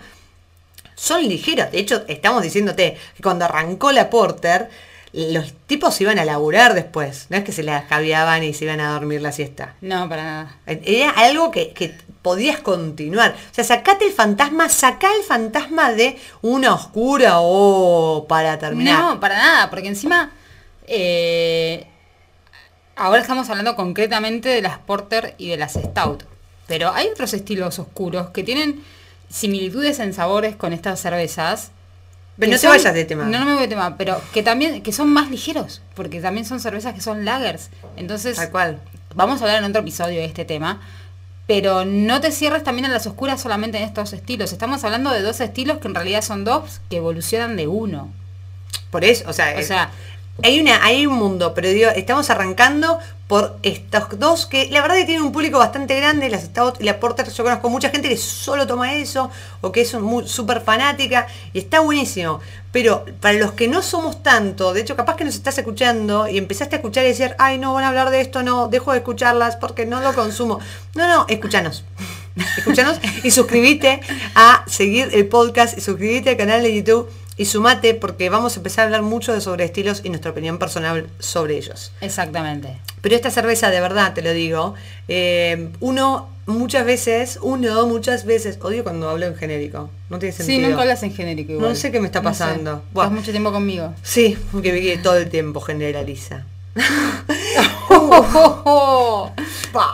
son 0.96 1.24
ligeros. 1.26 1.72
De 1.72 1.80
hecho, 1.80 2.04
estamos 2.10 2.44
diciéndote 2.44 2.98
que 3.16 3.24
cuando 3.24 3.46
arrancó 3.46 3.94
la 3.94 4.10
Porter, 4.10 4.70
los 5.14 5.54
tipos 5.68 6.00
iban 6.02 6.20
a 6.20 6.26
laburar 6.26 6.74
después. 6.74 7.28
No 7.30 7.38
es 7.38 7.44
que 7.44 7.52
se 7.52 7.64
la 7.64 7.84
javiaban 7.84 8.44
y 8.44 8.54
se 8.54 8.66
iban 8.66 8.80
a 8.80 8.92
dormir 8.92 9.22
la 9.22 9.32
siesta. 9.32 9.76
No, 9.82 10.10
para 10.10 10.24
nada. 10.24 10.58
Era 10.66 11.12
algo 11.12 11.52
que, 11.52 11.72
que 11.72 11.96
podías 12.24 12.60
continuar. 12.60 13.36
O 13.52 13.54
sea, 13.54 13.64
sacate 13.64 14.06
el 14.06 14.14
fantasma, 14.14 14.70
sacá 14.70 15.10
el 15.16 15.24
fantasma 15.24 15.92
de 15.92 16.18
una 16.42 16.74
oscura 16.74 17.36
o 17.42 18.26
para 18.28 18.58
terminar. 18.58 19.00
No, 19.00 19.20
para 19.20 19.38
nada, 19.38 19.70
porque 19.70 19.88
encima 19.88 20.32
eh, 20.88 21.86
ahora 22.96 23.22
estamos 23.22 23.50
hablando 23.50 23.76
concretamente 23.76 24.50
de 24.50 24.62
las 24.62 24.80
Porter 24.80 25.36
y 25.38 25.50
de 25.50 25.58
las 25.58 25.74
Stout. 25.74 26.24
Pero 26.66 26.92
hay 26.92 27.08
otros 27.08 27.34
estilos 27.34 27.78
oscuros 27.78 28.30
que 28.30 28.44
tienen 28.44 28.84
similitudes 29.30 30.00
en 30.00 30.14
sabores 30.14 30.56
con 30.56 30.74
estas 30.74 31.00
cervezas. 31.02 31.72
Pero 32.38 32.52
no 32.52 32.60
te 32.60 32.68
vayas 32.68 32.94
de 32.94 33.06
tema. 33.06 33.26
No, 33.26 33.40
no 33.40 33.46
me 33.46 33.54
voy 33.54 33.62
de 33.64 33.68
tema, 33.68 33.96
pero 33.98 34.20
que 34.34 34.42
también, 34.42 34.82
que 34.82 34.92
son 34.92 35.10
más 35.10 35.30
ligeros, 35.30 35.82
porque 35.96 36.20
también 36.20 36.46
son 36.46 36.60
cervezas 36.60 36.94
que 36.94 37.02
son 37.02 37.26
lagers. 37.26 37.70
Entonces, 37.96 38.36
Tal 38.38 38.50
cual. 38.50 38.80
vamos 39.16 39.42
a 39.42 39.46
hablar 39.46 39.64
en 39.64 39.70
otro 39.70 39.82
episodio 39.82 40.20
de 40.20 40.26
este 40.26 40.46
tema. 40.46 40.82
Pero 41.46 41.84
no 41.84 42.22
te 42.22 42.32
cierres 42.32 42.64
también 42.64 42.86
a 42.86 42.90
las 42.90 43.06
oscuras 43.06 43.42
solamente 43.42 43.78
en 43.78 43.84
estos 43.84 44.14
estilos. 44.14 44.54
Estamos 44.54 44.84
hablando 44.86 45.12
de 45.12 45.22
dos 45.22 45.42
estilos 45.42 45.78
que 45.80 45.90
en 45.90 45.96
realidad 45.96 46.22
son 46.22 46.46
dos 46.46 46.80
que 46.90 46.98
evolucionan 46.98 47.58
de 47.58 47.68
uno. 47.68 48.10
Por 48.90 49.04
eso, 49.04 49.26
o 49.28 49.34
sea, 49.34 49.54
O 49.60 49.62
sea, 49.62 49.92
hay 50.42 50.60
una, 50.60 50.84
hay 50.84 51.06
un 51.06 51.14
mundo, 51.14 51.54
pero 51.54 51.70
digo, 51.70 51.90
estamos 51.92 52.30
arrancando 52.32 52.98
por 53.28 53.58
estos 53.62 54.20
dos 54.20 54.48
que 54.48 54.68
la 54.72 54.82
verdad 54.82 54.96
que 54.96 55.06
tienen 55.06 55.24
un 55.24 55.32
público 55.32 55.60
bastante 55.60 55.96
grande, 55.96 56.28
las 56.30 56.44
Stout 56.44 56.82
y 56.82 56.84
la 56.84 57.00
Porter, 57.00 57.32
yo 57.32 57.44
conozco 57.44 57.70
mucha 57.70 57.90
gente 57.90 58.10
que 58.10 58.18
solo 58.18 58.66
toma 58.66 58.96
eso, 58.96 59.30
o 59.62 59.72
que 59.72 59.82
es 59.82 59.96
súper 60.26 60.62
fanática, 60.62 61.28
y 61.54 61.60
está 61.60 61.82
buenísimo. 61.82 62.40
Pero 62.72 63.06
para 63.22 63.38
los 63.38 63.52
que 63.52 63.68
no 63.68 63.84
somos 63.84 64.24
tanto, 64.24 64.74
de 64.74 64.82
hecho 64.82 64.96
capaz 64.96 65.16
que 65.16 65.24
nos 65.24 65.36
estás 65.36 65.58
escuchando 65.60 66.28
y 66.28 66.40
empezaste 66.40 66.76
a 66.76 66.80
escuchar 66.80 67.06
y 67.06 67.10
decir, 67.10 67.36
ay 67.38 67.60
no 67.60 67.74
van 67.76 67.84
a 67.84 67.90
hablar 67.90 68.10
de 68.10 68.22
esto, 68.22 68.42
no, 68.42 68.68
dejo 68.68 68.92
de 68.92 68.98
escucharlas 68.98 69.56
porque 69.56 69.86
no 69.86 70.02
lo 70.02 70.14
consumo. 70.14 70.60
No, 70.96 71.08
no, 71.08 71.26
escúchanos. 71.30 71.84
Escúchanos 72.58 73.00
y 73.24 73.30
suscríbete 73.30 74.02
a 74.34 74.64
seguir 74.66 75.10
el 75.14 75.28
podcast 75.28 75.78
y 75.78 75.82
suscríbete 75.82 76.32
al 76.32 76.38
canal 76.38 76.64
de 76.64 76.76
YouTube 76.76 77.08
y 77.38 77.46
sumate 77.46 77.94
porque 77.96 78.30
vamos 78.30 78.56
a 78.56 78.60
empezar 78.60 78.84
a 78.84 78.86
hablar 78.86 79.02
mucho 79.02 79.34
de 79.34 79.42
sobre 79.42 79.66
estilos 79.66 80.02
y 80.04 80.10
nuestra 80.10 80.32
opinión 80.32 80.58
personal 80.60 81.08
sobre 81.20 81.58
ellos. 81.58 81.92
exactamente. 82.02 82.78
Pero 83.02 83.16
esta 83.16 83.32
cerveza, 83.32 83.70
de 83.70 83.82
verdad, 83.82 84.14
te 84.14 84.22
lo 84.22 84.32
digo, 84.34 84.76
eh, 85.10 85.70
uno 85.82 86.30
muchas 86.46 86.86
veces, 86.86 87.38
uno 87.42 87.86
muchas 87.88 88.24
veces, 88.26 88.60
odio 88.62 88.84
cuando 88.84 89.10
hablo 89.10 89.26
en 89.26 89.36
genérico, 89.36 89.90
no 90.10 90.20
tiene 90.20 90.32
Sí, 90.34 90.44
sentido. 90.44 90.70
nunca 90.70 90.82
hablas 90.84 91.04
en 91.04 91.14
genérico 91.14 91.52
igual. 91.54 91.70
No 91.70 91.76
sé 91.76 91.92
qué 91.92 92.00
me 92.00 92.06
está 92.08 92.22
No 92.22 92.34
sé. 92.34 92.40
pasando. 92.40 92.84
Buah. 92.94 93.06
Estás 93.06 93.20
mucho 93.20 93.32
tiempo 93.32 93.52
conmigo. 93.52 93.94
Sí, 94.04 94.38
porque 94.52 94.98
todo 95.04 95.18
el 95.18 95.30
tiempo 95.30 95.60
generaliza. 95.60 96.46
no 97.90 99.32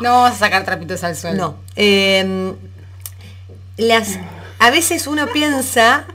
vamos 0.01 0.31
a 0.31 0.35
sacar 0.35 0.63
trapitos 0.65 1.03
al 1.03 1.15
sol. 1.15 1.35
No. 1.37 1.55
eh, 1.75 2.53
las, 3.77 4.19
a 4.59 4.69
veces 4.71 5.07
uno 5.07 5.27
piensa 5.27 6.05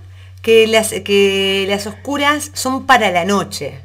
que 0.45 0.67
las, 0.67 0.93
que 0.93 1.65
las 1.69 1.87
oscuras 1.87 2.51
son 2.53 2.85
para 2.87 3.11
la 3.11 3.25
noche. 3.25 3.81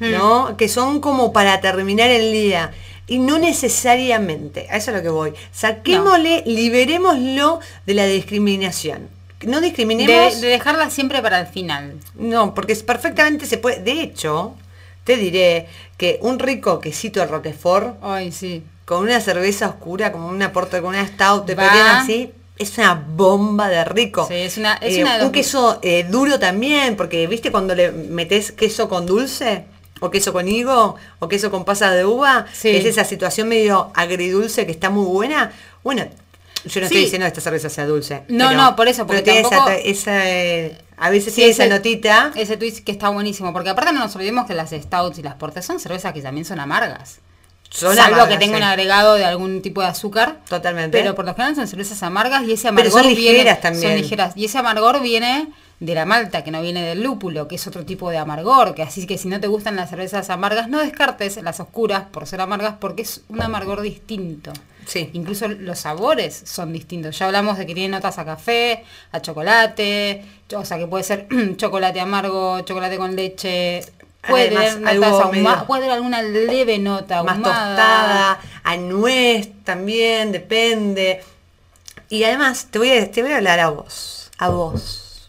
¿no? 0.00 0.56
Que 0.56 0.68
son 0.68 1.00
como 1.00 1.32
para 1.32 1.60
terminar 1.60 2.10
el 2.10 2.32
día. 2.32 2.72
y 3.06 3.18
no 3.18 3.38
necesariamente. 3.38 4.66
A 4.70 4.76
eso 4.76 4.90
es 4.90 4.96
lo 4.96 5.02
que 5.02 5.08
voy. 5.08 5.32
Saquémosle, 5.52 6.42
liberémoslo 6.46 7.60
de 7.86 7.94
la 7.94 8.06
discriminación. 8.06 9.08
No 9.46 9.60
discriminemos. 9.60 10.40
de 10.40 10.48
dejarla 10.48 10.90
siempre 10.90 11.22
para 11.22 11.38
el 11.38 11.46
final. 11.46 11.94
No, 12.16 12.54
porque 12.54 12.74
perfectamente 12.76 13.46
se 13.46 13.58
puede. 13.58 13.80
De 13.80 14.02
hecho, 14.02 14.56
te 15.04 15.16
diré 15.16 15.68
que 15.96 16.18
un 16.22 16.40
rico 16.40 16.80
quesito 16.80 17.20
de 17.20 17.26
Roquefort 17.26 17.98
Ay, 18.02 18.32
sí. 18.32 18.64
con 18.84 19.02
una 19.04 19.20
cerveza 19.20 19.68
oscura, 19.68 20.10
como 20.10 20.26
una 20.28 20.52
porta, 20.52 20.80
con 20.80 20.90
una 20.90 21.06
stout, 21.06 21.46
te 21.46 21.54
podrían 21.54 21.86
así. 21.86 22.32
Es 22.62 22.78
una 22.78 22.94
bomba 22.94 23.68
de 23.68 23.84
rico. 23.84 24.26
Sí, 24.28 24.34
es 24.34 24.56
una- 24.56 24.74
es 24.74 24.96
Eh, 24.96 25.02
una 25.02 25.12
de 25.14 25.18
los- 25.18 25.26
un 25.26 25.32
queso 25.32 25.78
eh, 25.82 26.04
duro 26.08 26.38
también, 26.38 26.96
porque 26.96 27.26
viste 27.26 27.50
cuando 27.50 27.74
le 27.74 27.90
metes 27.92 28.52
queso 28.52 28.88
con 28.88 29.04
dulce, 29.06 29.64
o 30.00 30.10
queso 30.10 30.32
con 30.32 30.48
higo, 30.48 30.96
o 31.20 31.28
queso 31.28 31.50
con 31.50 31.64
pasas 31.64 31.92
de 31.94 32.04
uva, 32.04 32.46
Sí. 32.52 32.70
es 32.70 32.84
esa 32.84 33.04
situación 33.04 33.48
medio 33.48 33.90
agridulce 33.94 34.66
que 34.66 34.72
está 34.72 34.90
muy 34.90 35.04
buena. 35.06 35.52
Bueno, 35.84 36.04
yo 36.64 36.80
no 36.80 36.86
estoy 36.86 37.02
diciendo 37.02 37.24
que 37.24 37.28
esta 37.28 37.40
cerveza 37.40 37.68
sea 37.68 37.86
dulce. 37.86 38.22
No, 38.28 38.52
no, 38.52 38.74
por 38.76 38.88
eso, 38.88 39.06
porque 39.06 39.22
pero 39.22 39.48
tiene 39.48 39.48
esa, 39.48 39.74
esa, 39.76 40.30
eh, 40.30 40.78
a 40.96 41.10
veces 41.10 41.32
Sí, 41.32 41.36
tiene 41.40 41.50
esa 41.52 41.64
ese- 41.66 41.74
notita. 41.74 42.32
Ese 42.36 42.56
tweet 42.56 42.82
que 42.84 42.92
está 42.92 43.08
buenísimo, 43.08 43.52
porque 43.52 43.70
aparte 43.70 43.92
no 43.92 44.00
nos 44.00 44.14
olvidemos 44.16 44.46
que 44.46 44.54
las 44.54 44.70
stouts 44.70 45.18
y 45.18 45.22
las 45.22 45.34
portes 45.34 45.64
son 45.64 45.78
cervezas 45.80 46.12
que 46.12 46.22
también 46.22 46.44
son 46.44 46.60
amargas. 46.60 47.18
Son 47.72 47.96
Salvo 47.96 48.16
amargas, 48.16 48.28
que 48.28 48.44
tenga 48.44 48.58
sí. 48.58 48.62
un 48.62 48.68
agregado 48.68 49.14
de 49.14 49.24
algún 49.24 49.62
tipo 49.62 49.80
de 49.80 49.86
azúcar. 49.86 50.40
Totalmente. 50.48 50.98
Pero 50.98 51.14
por 51.14 51.24
lo 51.24 51.34
general 51.34 51.56
son 51.56 51.66
cervezas 51.66 52.02
amargas 52.02 52.42
y 52.44 52.52
ese 52.52 52.68
Pero 52.68 52.82
amargor 52.82 53.02
son 53.02 53.14
ligeras 53.14 53.34
viene, 53.34 53.54
también. 53.56 53.82
Son 53.82 54.00
ligeras. 54.00 54.32
Y 54.36 54.44
ese 54.44 54.58
amargor 54.58 55.00
viene 55.00 55.48
de 55.80 55.94
la 55.94 56.04
malta, 56.04 56.44
que 56.44 56.50
no 56.50 56.60
viene 56.60 56.82
del 56.82 57.02
lúpulo, 57.02 57.48
que 57.48 57.54
es 57.54 57.66
otro 57.66 57.84
tipo 57.86 58.10
de 58.10 58.18
amargor. 58.18 58.74
Que 58.74 58.82
así 58.82 59.06
que 59.06 59.16
si 59.16 59.28
no 59.28 59.40
te 59.40 59.46
gustan 59.46 59.74
las 59.74 59.88
cervezas 59.88 60.28
amargas, 60.28 60.68
no 60.68 60.80
descartes 60.80 61.42
las 61.42 61.60
oscuras 61.60 62.04
por 62.10 62.26
ser 62.26 62.42
amargas, 62.42 62.74
porque 62.78 63.02
es 63.02 63.22
un 63.28 63.40
amargor 63.40 63.80
distinto. 63.80 64.52
Sí. 64.86 65.08
Incluso 65.14 65.48
los 65.48 65.78
sabores 65.78 66.42
son 66.44 66.72
distintos. 66.72 67.18
Ya 67.18 67.26
hablamos 67.26 67.56
de 67.56 67.66
que 67.66 67.74
tiene 67.74 67.96
notas 67.96 68.18
a 68.18 68.24
café, 68.24 68.84
a 69.12 69.20
chocolate, 69.22 70.24
o 70.54 70.64
sea 70.64 70.76
que 70.76 70.86
puede 70.86 71.04
ser 71.04 71.26
chocolate 71.56 72.00
amargo, 72.00 72.60
chocolate 72.60 72.98
con 72.98 73.16
leche. 73.16 73.82
Puede 74.28 74.46
Además, 74.56 74.74
tener 74.74 74.88
algo 74.88 75.04
notas 75.06 75.20
ahumadas, 75.26 75.54
medio- 75.56 75.66
puede 75.66 75.82
tener 75.82 75.96
alguna 75.96 76.22
leve 76.22 76.78
nota 76.78 77.22
más 77.24 77.36
tostada, 77.42 78.40
a 78.62 78.76
nuez 78.76 79.48
también, 79.64 80.30
depende. 80.32 81.24
Y 82.08 82.22
además, 82.24 82.66
te 82.70 82.78
voy, 82.78 82.90
a, 82.92 83.10
te 83.10 83.22
voy 83.22 83.32
a 83.32 83.36
hablar 83.38 83.58
a 83.60 83.70
vos, 83.70 84.30
a 84.38 84.48
vos. 84.48 85.28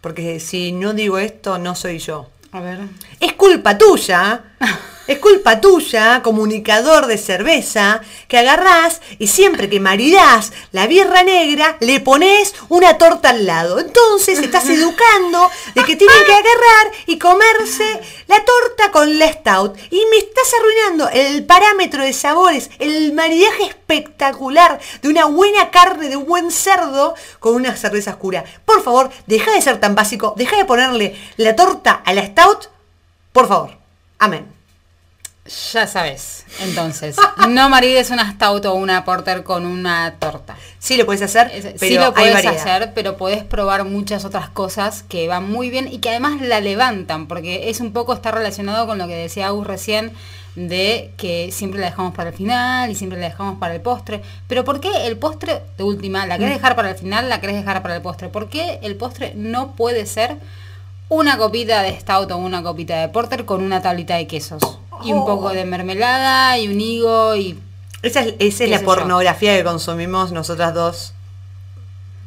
Porque 0.00 0.40
si 0.40 0.72
no 0.72 0.94
digo 0.94 1.18
esto, 1.18 1.58
no 1.58 1.74
soy 1.74 1.98
yo. 1.98 2.28
A 2.52 2.60
ver. 2.60 2.78
Es 3.20 3.34
culpa 3.34 3.76
tuya, 3.76 4.44
es 5.08 5.18
culpa 5.18 5.58
tuya, 5.60 6.22
comunicador 6.22 7.06
de 7.06 7.16
cerveza, 7.16 8.02
que 8.28 8.36
agarrás 8.36 9.00
y 9.18 9.28
siempre 9.28 9.70
que 9.70 9.80
maridás 9.80 10.52
la 10.70 10.86
birra 10.86 11.22
negra, 11.22 11.78
le 11.80 11.98
pones 12.00 12.54
una 12.68 12.98
torta 12.98 13.30
al 13.30 13.46
lado. 13.46 13.80
Entonces 13.80 14.38
estás 14.38 14.66
educando 14.68 15.50
de 15.74 15.82
que 15.84 15.96
tienen 15.96 16.24
que 16.26 16.32
agarrar 16.32 16.92
y 17.06 17.18
comerse 17.18 18.00
la 18.26 18.44
torta 18.44 18.92
con 18.92 19.18
la 19.18 19.32
stout. 19.32 19.78
Y 19.90 20.04
me 20.10 20.18
estás 20.18 20.52
arruinando 20.60 21.08
el 21.08 21.44
parámetro 21.46 22.02
de 22.02 22.12
sabores, 22.12 22.70
el 22.78 23.14
maridaje 23.14 23.64
espectacular 23.64 24.78
de 25.00 25.08
una 25.08 25.24
buena 25.24 25.70
carne, 25.70 26.10
de 26.10 26.16
un 26.16 26.26
buen 26.26 26.50
cerdo 26.50 27.14
con 27.38 27.54
una 27.54 27.74
cerveza 27.76 28.10
oscura. 28.10 28.44
Por 28.66 28.82
favor, 28.82 29.10
deja 29.26 29.52
de 29.52 29.62
ser 29.62 29.80
tan 29.80 29.94
básico, 29.94 30.34
deja 30.36 30.58
de 30.58 30.66
ponerle 30.66 31.18
la 31.38 31.56
torta 31.56 32.02
a 32.04 32.12
la 32.12 32.26
stout, 32.26 32.68
por 33.32 33.48
favor. 33.48 33.70
Amén. 34.18 34.57
Ya 35.72 35.86
sabes. 35.86 36.44
Entonces, 36.60 37.16
no 37.48 37.68
marides 37.70 38.10
una 38.10 38.32
stout 38.32 38.66
o 38.66 38.74
una 38.74 39.04
porter 39.04 39.44
con 39.44 39.64
una 39.66 40.14
torta. 40.18 40.56
Sí 40.78 40.96
lo 40.96 41.06
puedes 41.06 41.22
hacer, 41.22 41.50
Es- 41.54 41.64
pero 41.64 41.78
sí 41.78 41.94
lo 41.94 42.12
puedes 42.14 42.44
hacer, 42.46 42.92
pero 42.94 43.16
podés 43.16 43.44
probar 43.44 43.84
muchas 43.84 44.24
otras 44.24 44.48
cosas 44.50 45.02
que 45.02 45.26
van 45.26 45.50
muy 45.50 45.70
bien 45.70 45.88
y 45.90 45.98
que 45.98 46.10
además 46.10 46.40
la 46.40 46.60
levantan, 46.60 47.26
porque 47.28 47.70
es 47.70 47.80
un 47.80 47.92
poco 47.92 48.12
está 48.12 48.30
relacionado 48.30 48.86
con 48.86 48.98
lo 48.98 49.06
que 49.06 49.14
decía 49.14 49.46
Agus 49.48 49.66
recién 49.66 50.12
de 50.54 51.12
que 51.16 51.50
siempre 51.52 51.80
la 51.80 51.86
dejamos 51.86 52.14
para 52.14 52.30
el 52.30 52.34
final 52.36 52.90
y 52.90 52.94
siempre 52.94 53.18
la 53.18 53.28
dejamos 53.28 53.58
para 53.58 53.74
el 53.74 53.80
postre. 53.80 54.22
Pero 54.48 54.64
¿por 54.64 54.80
qué 54.80 55.06
el 55.06 55.16
postre 55.16 55.62
de 55.78 55.84
última 55.84 56.26
la 56.26 56.36
Mm. 56.36 56.40
querés 56.40 56.54
dejar 56.56 56.76
para 56.76 56.90
el 56.90 56.96
final, 56.96 57.28
la 57.28 57.40
querés 57.40 57.56
dejar 57.56 57.80
para 57.82 57.94
el 57.96 58.02
postre? 58.02 58.28
¿Por 58.28 58.48
qué 58.48 58.80
el 58.82 58.96
postre 58.96 59.32
no 59.36 59.72
puede 59.76 60.04
ser 60.06 60.36
una 61.08 61.38
copita 61.38 61.80
de 61.82 61.98
stout 61.98 62.30
o 62.32 62.36
una 62.36 62.62
copita 62.62 62.96
de 63.00 63.08
porter 63.08 63.44
con 63.44 63.62
una 63.62 63.80
tablita 63.80 64.16
de 64.16 64.26
quesos? 64.26 64.60
Y 65.04 65.12
un 65.12 65.24
poco 65.24 65.50
de 65.50 65.64
mermelada 65.64 66.58
y 66.58 66.68
un 66.68 66.80
higo 66.80 67.36
y 67.36 67.58
Esa 68.02 68.20
es, 68.22 68.34
esa 68.38 68.64
es 68.64 68.70
la 68.70 68.78
yo. 68.80 68.84
pornografía 68.84 69.56
que 69.56 69.64
consumimos 69.64 70.32
nosotras 70.32 70.74
dos. 70.74 71.12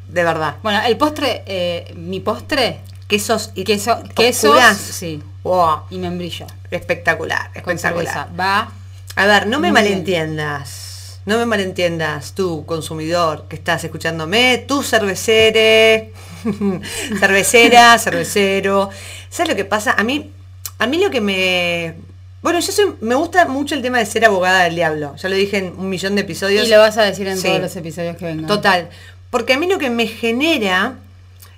De 0.09 0.23
verdad. 0.23 0.55
Bueno, 0.63 0.81
el 0.85 0.97
postre, 0.97 1.43
eh, 1.45 1.93
mi 1.95 2.19
postre, 2.19 2.81
Quesos 3.07 3.51
y 3.55 3.63
queso, 3.65 4.01
quesos, 4.15 4.57
sí, 4.77 5.21
Wow, 5.43 5.81
y 5.89 5.97
membrillo 5.97 6.45
espectacular, 6.69 7.49
espectacular. 7.53 8.29
Va, 8.39 8.71
A 9.15 9.25
ver, 9.25 9.47
no 9.47 9.59
me 9.59 9.71
bien. 9.71 9.73
malentiendas. 9.73 11.19
No 11.25 11.37
me 11.37 11.45
malentiendas, 11.45 12.33
tú, 12.33 12.65
consumidor, 12.65 13.45
que 13.47 13.55
estás 13.55 13.83
escuchándome, 13.83 14.65
tú 14.67 14.81
cervecere, 14.81 16.13
cervecera, 17.19 17.97
cervecero. 17.99 18.89
¿Sabes 19.29 19.49
lo 19.49 19.55
que 19.55 19.65
pasa? 19.65 19.93
A 19.97 20.03
mí, 20.03 20.31
a 20.79 20.87
mí 20.87 20.97
lo 21.03 21.09
que 21.11 21.21
me. 21.21 21.95
Bueno, 22.41 22.59
yo 22.59 22.71
soy, 22.71 22.95
me 23.01 23.15
gusta 23.15 23.45
mucho 23.45 23.75
el 23.75 23.81
tema 23.83 23.99
de 23.99 24.05
ser 24.05 24.25
abogada 24.25 24.63
del 24.63 24.75
diablo. 24.75 25.15
Ya 25.15 25.29
lo 25.29 25.35
dije 25.35 25.57
en 25.57 25.73
un 25.77 25.89
millón 25.89 26.15
de 26.15 26.21
episodios. 26.21 26.67
y 26.67 26.71
lo 26.71 26.79
vas 26.79 26.97
a 26.97 27.03
decir 27.03 27.27
en 27.27 27.37
Sí. 27.37 27.47
todos 27.47 27.61
los 27.61 27.75
episodios 27.75 28.17
que 28.17 28.25
vengan. 28.25 28.47
Total. 28.47 28.89
Porque 29.29 29.53
a 29.53 29.57
mí 29.59 29.67
lo 29.67 29.77
que 29.77 29.89
me 29.91 30.07
genera 30.07 30.95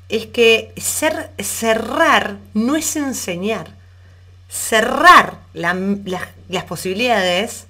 es 0.09 0.25
que 0.27 0.73
ser, 0.77 1.31
cerrar 1.39 2.35
no 2.53 2.75
es 2.75 2.95
enseñar. 2.97 3.67
Cerrar 4.49 5.35
la- 5.53 5.73
la- 6.05 6.29
las 6.49 6.63
posibilidades 6.65 7.65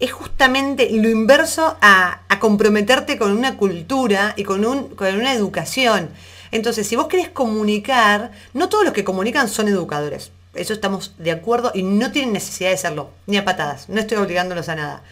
es 0.00 0.10
justamente 0.12 0.88
lo 0.90 1.10
inverso 1.10 1.76
a, 1.82 2.20
a 2.28 2.38
comprometerte 2.40 3.18
con 3.18 3.32
una 3.36 3.56
cultura 3.58 4.32
y 4.36 4.44
con, 4.44 4.64
un, 4.64 4.88
con 4.96 5.14
una 5.14 5.34
educación. 5.34 6.08
Entonces, 6.52 6.88
si 6.88 6.96
vos 6.96 7.06
querés 7.06 7.28
comunicar, 7.28 8.32
no 8.54 8.68
todos 8.70 8.82
los 8.84 8.94
que 8.94 9.04
comunican 9.04 9.48
son 9.48 9.68
educadores. 9.68 10.32
Eso 10.54 10.72
estamos 10.72 11.12
de 11.18 11.30
acuerdo 11.30 11.70
y 11.74 11.82
no 11.82 12.10
tienen 12.12 12.32
necesidad 12.32 12.70
de 12.70 12.76
serlo, 12.76 13.10
ni 13.26 13.36
a 13.36 13.44
patadas. 13.44 13.88
No 13.88 14.00
estoy 14.00 14.18
obligándolos 14.18 14.68
a 14.68 14.74
nada. 14.76 15.02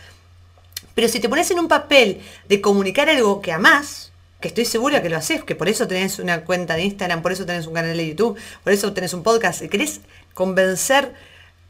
Pero 0.94 1.09
si 1.09 1.20
te 1.20 1.29
pones 1.29 1.51
en 1.51 1.59
un 1.61 1.68
papel 1.68 2.20
de 2.48 2.61
comunicar 2.61 3.09
algo 3.09 3.40
que 3.40 3.53
amás, 3.53 4.11
que 4.40 4.48
estoy 4.48 4.64
segura 4.64 5.01
que 5.03 5.09
lo 5.09 5.16
haces, 5.16 5.44
que 5.44 5.55
por 5.55 5.68
eso 5.68 5.87
tenés 5.87 6.18
una 6.18 6.42
cuenta 6.44 6.74
de 6.74 6.83
Instagram, 6.85 7.22
por 7.22 7.33
eso 7.33 7.46
tenés 7.46 7.66
un 7.66 7.74
canal 7.74 7.96
de 7.96 8.09
YouTube, 8.09 8.38
por 8.64 8.72
eso 8.72 8.92
tenés 8.92 9.12
un 9.12 9.22
podcast, 9.22 9.62
y 9.62 9.68
querés 9.68 10.01
convencer 10.35 11.14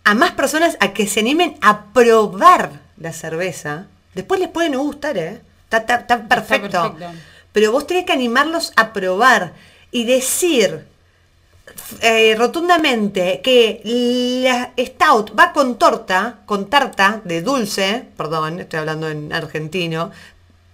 a 0.05 0.15
más 0.15 0.33
personas 0.33 0.77
a 0.81 0.93
que 0.95 1.07
se 1.07 1.21
animen 1.21 1.57
a 1.61 1.93
probar 1.93 2.81
la 2.97 3.13
cerveza, 3.13 3.87
después 4.15 4.41
les 4.41 4.49
puede 4.49 4.71
no 4.71 4.81
gustar, 4.83 5.19
¿eh? 5.19 5.41
Está, 5.65 5.79
está- 5.79 5.97
está 5.97 6.27
perfecto. 6.29 6.95
perfecto. 6.95 7.13
Pero 7.53 7.73
vos 7.73 7.87
tenés 7.87 8.05
que 8.07 8.13
animarlos 8.13 8.73
a 8.77 8.93
probar 8.95 9.53
y 9.91 10.05
decir 10.05 10.87
eh, 12.01 12.35
rotundamente 12.37 13.41
que 13.43 13.81
la 14.43 14.73
stout 14.79 15.39
va 15.39 15.53
con 15.53 15.79
torta, 15.79 16.41
con 16.47 16.69
tarta 16.71 17.21
de 17.25 17.43
dulce, 17.43 18.05
perdón, 18.17 18.61
estoy 18.61 18.81
hablando 18.81 19.09
en 19.09 19.33
argentino, 19.33 20.11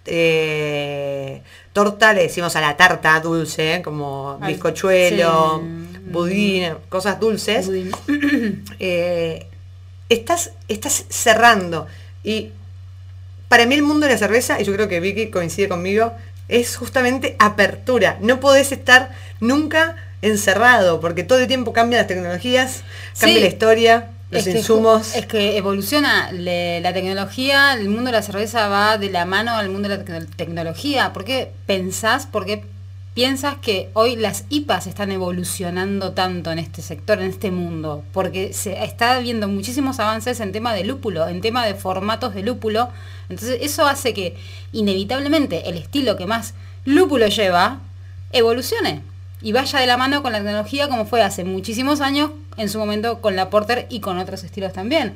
eh, 0.06 1.42
torta 1.72 2.12
le 2.12 2.22
decimos 2.22 2.54
a 2.56 2.60
la 2.60 2.76
tarta 2.76 3.18
dulce, 3.20 3.80
como 3.82 4.38
Ay, 4.40 4.54
bizcochuelo, 4.54 5.62
sí. 5.62 5.98
budín, 6.10 6.74
cosas 6.88 7.18
dulces. 7.20 7.66
Budín. 7.66 7.92
Eh, 8.78 9.46
estás, 10.08 10.52
estás 10.68 11.06
cerrando. 11.08 11.86
Y 12.22 12.50
para 13.48 13.66
mí 13.66 13.74
el 13.74 13.82
mundo 13.82 14.06
de 14.06 14.12
la 14.12 14.18
cerveza, 14.18 14.60
y 14.60 14.64
yo 14.64 14.72
creo 14.74 14.88
que 14.88 15.00
Vicky 15.00 15.30
coincide 15.30 15.68
conmigo, 15.68 16.12
es 16.48 16.76
justamente 16.76 17.36
apertura. 17.38 18.18
No 18.20 18.40
podés 18.40 18.72
estar 18.72 19.12
nunca 19.40 19.96
encerrado, 20.26 21.00
porque 21.00 21.24
todo 21.24 21.38
el 21.38 21.46
tiempo 21.48 21.72
cambian 21.72 22.00
las 22.00 22.08
tecnologías, 22.08 22.82
cambia 23.18 23.36
Sí. 23.38 23.42
la 23.42 23.48
historia, 23.48 24.10
los 24.30 24.40
Es 24.40 24.44
que 24.46 24.52
ju- 24.54 24.58
insumos. 24.58 25.14
es 25.14 25.26
que 25.26 25.56
evoluciona 25.56 26.32
le- 26.32 26.80
la 26.80 26.92
tecnología, 26.92 27.74
el 27.74 27.88
mundo 27.88 28.06
de 28.06 28.12
la 28.12 28.22
cerveza 28.22 28.68
va 28.68 28.98
de 28.98 29.10
la 29.10 29.24
mano 29.26 29.54
al 29.54 29.68
mundo 29.68 29.88
de 29.88 29.98
la 29.98 30.04
tec- 30.04 30.28
tecnología. 30.36 31.12
¿Por 31.12 31.24
qué 31.24 31.52
pensás, 31.66 32.26
por 32.26 32.44
qué 32.46 32.64
piensas 33.14 33.54
que 33.62 33.90
hoy 33.92 34.16
las 34.16 34.44
IPAs 34.50 34.88
están 34.88 35.12
evolucionando 35.12 36.12
tanto 36.14 36.50
en 36.50 36.58
este 36.58 36.82
sector, 36.82 37.20
en 37.20 37.28
este 37.30 37.52
mundo? 37.52 38.02
Porque 38.12 38.52
se 38.52 38.82
está 38.82 39.20
viendo 39.20 39.46
muchísimos 39.46 40.00
avances 40.00 40.40
en 40.40 40.50
tema 40.50 40.74
de 40.74 40.82
lúpulo, 40.82 41.28
en 41.28 41.40
tema 41.40 41.64
de 41.64 41.74
formatos 41.74 42.34
de 42.34 42.42
lúpulo. 42.42 42.88
Entonces 43.28 43.58
eso 43.62 43.86
hace 43.86 44.14
que 44.14 44.34
inevitablemente 44.72 45.68
el 45.68 45.76
estilo 45.76 46.16
que 46.16 46.26
más 46.26 46.54
lúpulo 46.84 47.28
lleva 47.28 47.78
evolucione. 48.32 49.02
Y 49.44 49.52
vaya 49.52 49.78
de 49.78 49.86
la 49.86 49.96
mano 49.98 50.22
con 50.22 50.32
la 50.32 50.38
tecnología 50.38 50.88
como 50.88 51.04
fue 51.04 51.22
hace 51.22 51.44
muchísimos 51.44 52.00
años 52.00 52.30
en 52.56 52.68
su 52.70 52.78
momento 52.78 53.20
con 53.20 53.36
la 53.36 53.50
Porter 53.50 53.86
y 53.90 54.00
con 54.00 54.18
otros 54.18 54.42
estilos 54.42 54.72
también. 54.72 55.14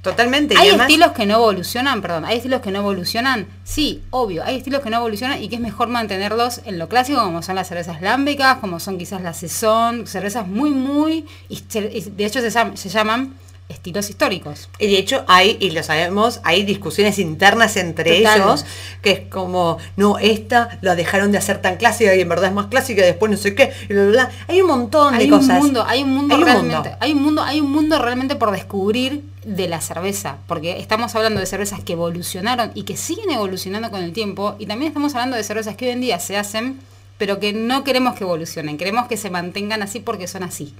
Totalmente. 0.00 0.54
¿Hay 0.56 0.70
estilos 0.70 1.12
que 1.12 1.26
no 1.26 1.34
evolucionan? 1.34 2.00
Perdón, 2.00 2.24
¿hay 2.24 2.38
estilos 2.38 2.62
que 2.62 2.70
no 2.70 2.78
evolucionan? 2.78 3.46
Sí, 3.64 4.02
obvio, 4.10 4.42
hay 4.42 4.56
estilos 4.56 4.80
que 4.80 4.88
no 4.88 4.96
evolucionan 4.96 5.42
y 5.42 5.48
que 5.48 5.56
es 5.56 5.60
mejor 5.60 5.88
mantenerlos 5.88 6.62
en 6.64 6.78
lo 6.78 6.88
clásico, 6.88 7.22
como 7.22 7.42
son 7.42 7.56
las 7.56 7.68
cervezas 7.68 8.00
lámbicas, 8.00 8.56
como 8.58 8.80
son 8.80 8.96
quizás 8.96 9.20
las 9.20 9.36
Saison, 9.36 10.06
cervezas 10.06 10.46
muy, 10.46 10.70
muy... 10.70 11.26
y 11.50 11.60
de 11.60 12.24
hecho 12.24 12.40
se 12.40 12.88
llaman 12.88 13.34
estilos 13.68 14.08
históricos. 14.08 14.68
Y 14.78 14.86
de 14.86 14.98
hecho 14.98 15.24
hay, 15.28 15.58
y 15.60 15.70
lo 15.70 15.82
sabemos, 15.82 16.40
hay 16.42 16.64
discusiones 16.64 17.18
internas 17.18 17.76
entre 17.76 18.18
ellos, 18.18 18.64
que 19.02 19.10
es 19.10 19.20
como, 19.28 19.78
no, 19.96 20.18
esta 20.18 20.78
la 20.80 20.94
dejaron 20.94 21.32
de 21.32 21.38
hacer 21.38 21.60
tan 21.60 21.76
clásica 21.76 22.14
y 22.14 22.20
en 22.20 22.28
verdad 22.28 22.46
es 22.46 22.54
más 22.54 22.66
clásica 22.66 23.02
y 23.02 23.04
después 23.04 23.30
no 23.30 23.36
sé 23.36 23.54
qué, 23.54 23.72
y 23.88 23.92
bla, 23.92 24.30
Hay 24.48 24.62
un 24.62 24.68
montón 24.68 25.18
de 25.18 25.28
cosas. 25.28 25.62
Mundo, 25.62 25.84
hay 25.86 26.02
un 26.02 26.14
mundo 26.14 26.36
realmente, 26.36 26.96
hay 26.98 27.12
un 27.12 27.22
mundo, 27.22 27.42
hay 27.42 27.60
un 27.60 27.70
mundo 27.70 27.98
realmente 27.98 28.36
por 28.36 28.50
descubrir 28.52 29.22
de 29.44 29.68
la 29.68 29.80
cerveza, 29.80 30.38
porque 30.46 30.78
estamos 30.78 31.14
hablando 31.14 31.40
de 31.40 31.46
cervezas 31.46 31.80
que 31.82 31.92
evolucionaron 31.92 32.70
y 32.74 32.84
que 32.84 32.96
siguen 32.96 33.30
evolucionando 33.30 33.90
con 33.90 34.02
el 34.02 34.12
tiempo, 34.12 34.56
y 34.58 34.66
también 34.66 34.88
estamos 34.88 35.14
hablando 35.14 35.36
de 35.36 35.44
cervezas 35.44 35.76
que 35.76 35.86
hoy 35.86 35.92
en 35.92 36.00
día 36.00 36.18
se 36.20 36.38
hacen, 36.38 36.80
pero 37.18 37.38
que 37.38 37.52
no 37.52 37.84
queremos 37.84 38.14
que 38.14 38.24
evolucionen, 38.24 38.78
queremos 38.78 39.08
que 39.08 39.18
se 39.18 39.28
mantengan 39.28 39.82
así 39.82 40.00
porque 40.00 40.26
son 40.26 40.42
así. 40.42 40.74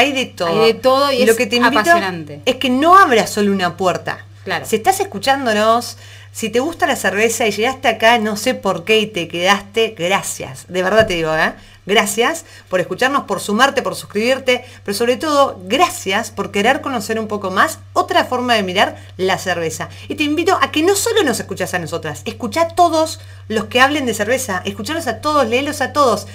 Hay 0.00 0.12
de 0.12 0.26
todo. 0.26 0.48
Hay 0.48 0.72
de 0.72 0.78
todo 0.78 1.12
y, 1.12 1.26
lo 1.26 1.36
que 1.36 1.46
te 1.46 1.56
invito 1.56 1.80
apasionante. 1.80 2.40
Es 2.46 2.56
que 2.56 2.70
no 2.70 2.96
abras 2.96 3.30
solo 3.30 3.52
una 3.52 3.76
puerta. 3.76 4.24
Claro. 4.44 4.64
Si 4.64 4.76
estás 4.76 5.00
escuchándonos, 5.00 5.98
si 6.32 6.48
te 6.48 6.60
gusta 6.60 6.86
la 6.86 6.96
cerveza 6.96 7.46
y 7.46 7.50
llegaste 7.50 7.88
acá, 7.88 8.18
no 8.18 8.36
sé 8.36 8.54
por 8.54 8.84
qué 8.84 9.00
y 9.00 9.06
te 9.06 9.28
quedaste, 9.28 9.94
gracias. 9.98 10.64
De 10.68 10.82
verdad 10.82 11.06
te 11.06 11.14
digo, 11.14 11.34
¿eh? 11.34 11.52
Gracias 11.86 12.44
por 12.68 12.78
escucharnos, 12.78 13.24
por 13.24 13.40
sumarte, 13.40 13.82
por 13.82 13.96
suscribirte, 13.96 14.64
pero 14.84 14.96
sobre 14.96 15.16
todo, 15.16 15.60
gracias 15.64 16.30
por 16.30 16.50
querer 16.52 16.82
conocer 16.82 17.18
un 17.18 17.26
poco 17.26 17.50
más 17.50 17.78
otra 17.94 18.24
forma 18.24 18.54
de 18.54 18.62
mirar 18.62 18.96
la 19.16 19.38
cerveza. 19.38 19.88
Y 20.06 20.14
te 20.14 20.22
invito 20.22 20.58
a 20.60 20.70
que 20.70 20.82
no 20.82 20.94
solo 20.94 21.22
nos 21.24 21.40
escuchas 21.40 21.74
a 21.74 21.78
nosotras, 21.78 22.22
escucha 22.26 22.62
a 22.62 22.68
todos 22.68 23.18
los 23.48 23.64
que 23.64 23.80
hablen 23.80 24.06
de 24.06 24.14
cerveza, 24.14 24.62
escucharlos 24.64 25.08
a 25.08 25.20
todos, 25.20 25.48
léelos 25.48 25.80
a 25.80 25.92
todos. 25.92 26.26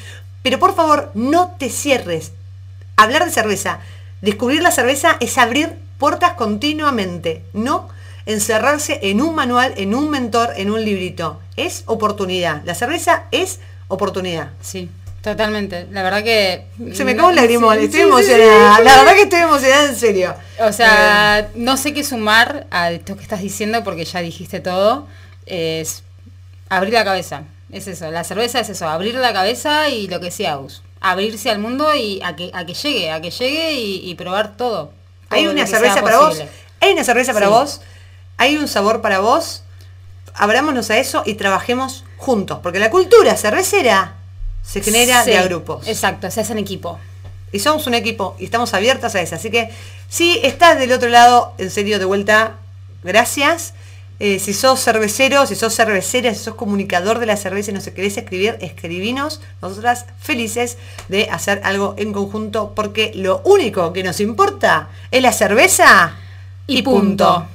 Pero 0.43 0.59
por 0.59 0.75
favor, 0.75 1.11
no 1.13 1.55
te 1.57 1.69
cierres, 1.69 2.33
hablar 2.95 3.25
de 3.25 3.31
cerveza, 3.31 3.79
descubrir 4.21 4.61
la 4.61 4.71
cerveza 4.71 5.17
es 5.19 5.37
abrir 5.37 5.73
puertas 5.97 6.33
continuamente, 6.33 7.43
no 7.53 7.89
encerrarse 8.25 8.99
en 9.03 9.21
un 9.21 9.35
manual, 9.35 9.73
en 9.77 9.93
un 9.93 10.09
mentor, 10.09 10.53
en 10.57 10.71
un 10.71 10.83
librito. 10.83 11.39
Es 11.57 11.83
oportunidad. 11.85 12.63
La 12.65 12.75
cerveza 12.75 13.23
es 13.31 13.59
oportunidad. 13.87 14.49
Sí. 14.61 14.89
Totalmente, 15.21 15.87
la 15.89 16.03
verdad 16.03 16.23
que... 16.23 16.65
Se 16.93 17.03
me 17.03 17.15
cae 17.15 17.25
un 17.25 17.35
lagrimón, 17.35 17.79
estoy 17.79 18.01
emocionada, 18.01 18.79
la 18.81 18.97
verdad 18.97 19.13
que 19.15 19.23
estoy 19.23 19.39
emocionada 19.39 19.85
en 19.85 19.95
serio. 19.95 20.35
O 20.59 20.71
sea, 20.71 21.39
eh. 21.39 21.47
no 21.55 21.77
sé 21.77 21.95
qué 21.95 22.03
sumar 22.03 22.67
a 22.69 22.91
esto 22.91 23.15
que 23.15 23.23
estás 23.23 23.41
diciendo 23.41 23.83
porque 23.83 24.05
ya 24.05 24.21
dijiste 24.21 24.59
todo, 24.59 25.07
es 25.47 26.03
abrir 26.69 26.93
la 26.93 27.03
cabeza, 27.03 27.41
es 27.71 27.87
eso, 27.87 28.11
la 28.11 28.23
cerveza 28.23 28.59
es 28.59 28.69
eso, 28.69 28.87
abrir 28.87 29.15
la 29.15 29.33
cabeza 29.33 29.89
y 29.89 30.07
lo 30.07 30.19
que 30.19 30.31
sea, 30.31 30.59
abrirse 31.01 31.49
al 31.49 31.59
mundo 31.59 31.93
y 31.95 32.21
a 32.23 32.35
que, 32.35 32.51
a 32.53 32.65
que 32.65 32.73
llegue, 32.73 33.11
a 33.11 33.21
que 33.21 33.31
llegue 33.31 33.73
y, 33.73 34.15
probar 34.15 34.55
todo. 34.55 34.91
Hay 35.29 35.47
una 35.47 35.65
cerveza 35.67 36.01
para 36.01 36.19
vos, 36.19 36.41
hay 36.79 36.93
una 36.93 37.03
cerveza 37.03 37.33
para 37.33 37.49
vos, 37.49 37.81
hay 38.37 38.57
un 38.57 38.67
sabor 38.67 39.01
para 39.01 39.19
vos, 39.19 39.63
abrámonos 40.33 40.89
a 40.91 40.97
eso 40.97 41.23
y 41.25 41.35
trabajemos 41.35 42.03
juntos, 42.17 42.59
porque 42.61 42.79
la 42.79 42.89
cultura 42.89 43.35
cervecera 43.35 44.15
se 44.63 44.81
genera 44.81 45.23
de 45.23 45.37
a 45.37 45.43
grupos. 45.43 45.87
Exacto, 45.87 46.29
se 46.31 46.41
hace 46.41 46.53
en 46.53 46.59
equipo. 46.59 46.99
Y 47.51 47.59
somos 47.59 47.87
un 47.87 47.93
equipo 47.93 48.35
y 48.39 48.45
estamos 48.45 48.73
abiertas 48.73 49.15
a 49.15 49.21
eso. 49.21 49.35
Así 49.35 49.49
que 49.49 49.69
si 50.09 50.39
estás 50.43 50.77
del 50.77 50.91
otro 50.91 51.09
lado, 51.09 51.53
en 51.57 51.69
serio, 51.71 51.99
de 51.99 52.05
vuelta, 52.05 52.55
gracias. 53.03 53.73
Eh, 54.19 54.39
si 54.39 54.53
sos 54.53 54.79
cervecero, 54.81 55.45
si 55.45 55.55
sos 55.55 55.75
cervecera, 55.75 56.33
si 56.33 56.41
sos 56.41 56.55
comunicador 56.55 57.19
de 57.19 57.25
la 57.25 57.35
cerveza 57.35 57.71
y 57.71 57.73
no 57.73 57.81
se 57.81 57.93
querés 57.93 58.17
escribir, 58.17 58.57
escribinos. 58.61 59.41
Nosotras 59.61 60.05
felices 60.19 60.77
de 61.09 61.29
hacer 61.29 61.59
algo 61.63 61.95
en 61.97 62.13
conjunto 62.13 62.73
porque 62.75 63.11
lo 63.13 63.41
único 63.43 63.91
que 63.91 64.03
nos 64.03 64.21
importa 64.21 64.89
es 65.11 65.21
la 65.21 65.33
cerveza 65.33 66.15
y, 66.65 66.81
punto. 66.81 67.45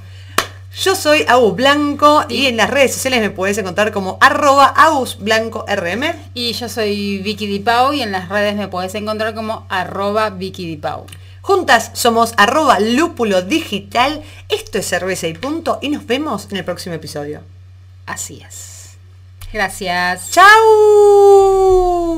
Yo 0.79 0.95
soy 0.95 1.25
Agus 1.27 1.55
Blanco 1.55 2.25
y 2.29 2.45
en 2.45 2.57
las 2.57 2.69
redes 2.69 2.93
sociales 2.93 3.19
me 3.19 3.29
puedes 3.29 3.57
encontrar 3.57 3.91
como 3.91 4.17
arroba 4.21 4.67
Agus 4.67 5.17
Blanco 5.19 5.65
RM. 5.67 6.13
Y 6.33 6.53
yo 6.53 6.69
soy 6.69 7.17
Vicky 7.17 7.45
Dipau 7.47 7.91
y 7.91 8.01
en 8.01 8.11
las 8.11 8.29
redes 8.29 8.55
me 8.55 8.67
puedes 8.67 8.95
encontrar 8.95 9.33
como 9.33 9.65
arroba 9.67 10.29
Vicky 10.29 10.65
Dipau. 10.67 11.07
Juntas 11.41 11.91
somos 11.93 12.33
arroba 12.37 12.79
lúpulo 12.79 13.41
digital. 13.41 14.23
Esto 14.49 14.77
es 14.77 14.87
cerveza 14.87 15.27
y 15.27 15.33
punto. 15.33 15.79
Y 15.81 15.89
nos 15.89 16.05
vemos 16.05 16.47
en 16.51 16.57
el 16.57 16.65
próximo 16.65 16.95
episodio. 16.95 17.41
Así 18.05 18.41
es. 18.47 18.95
Gracias. 19.51 20.31
¡Chao! 20.31 22.11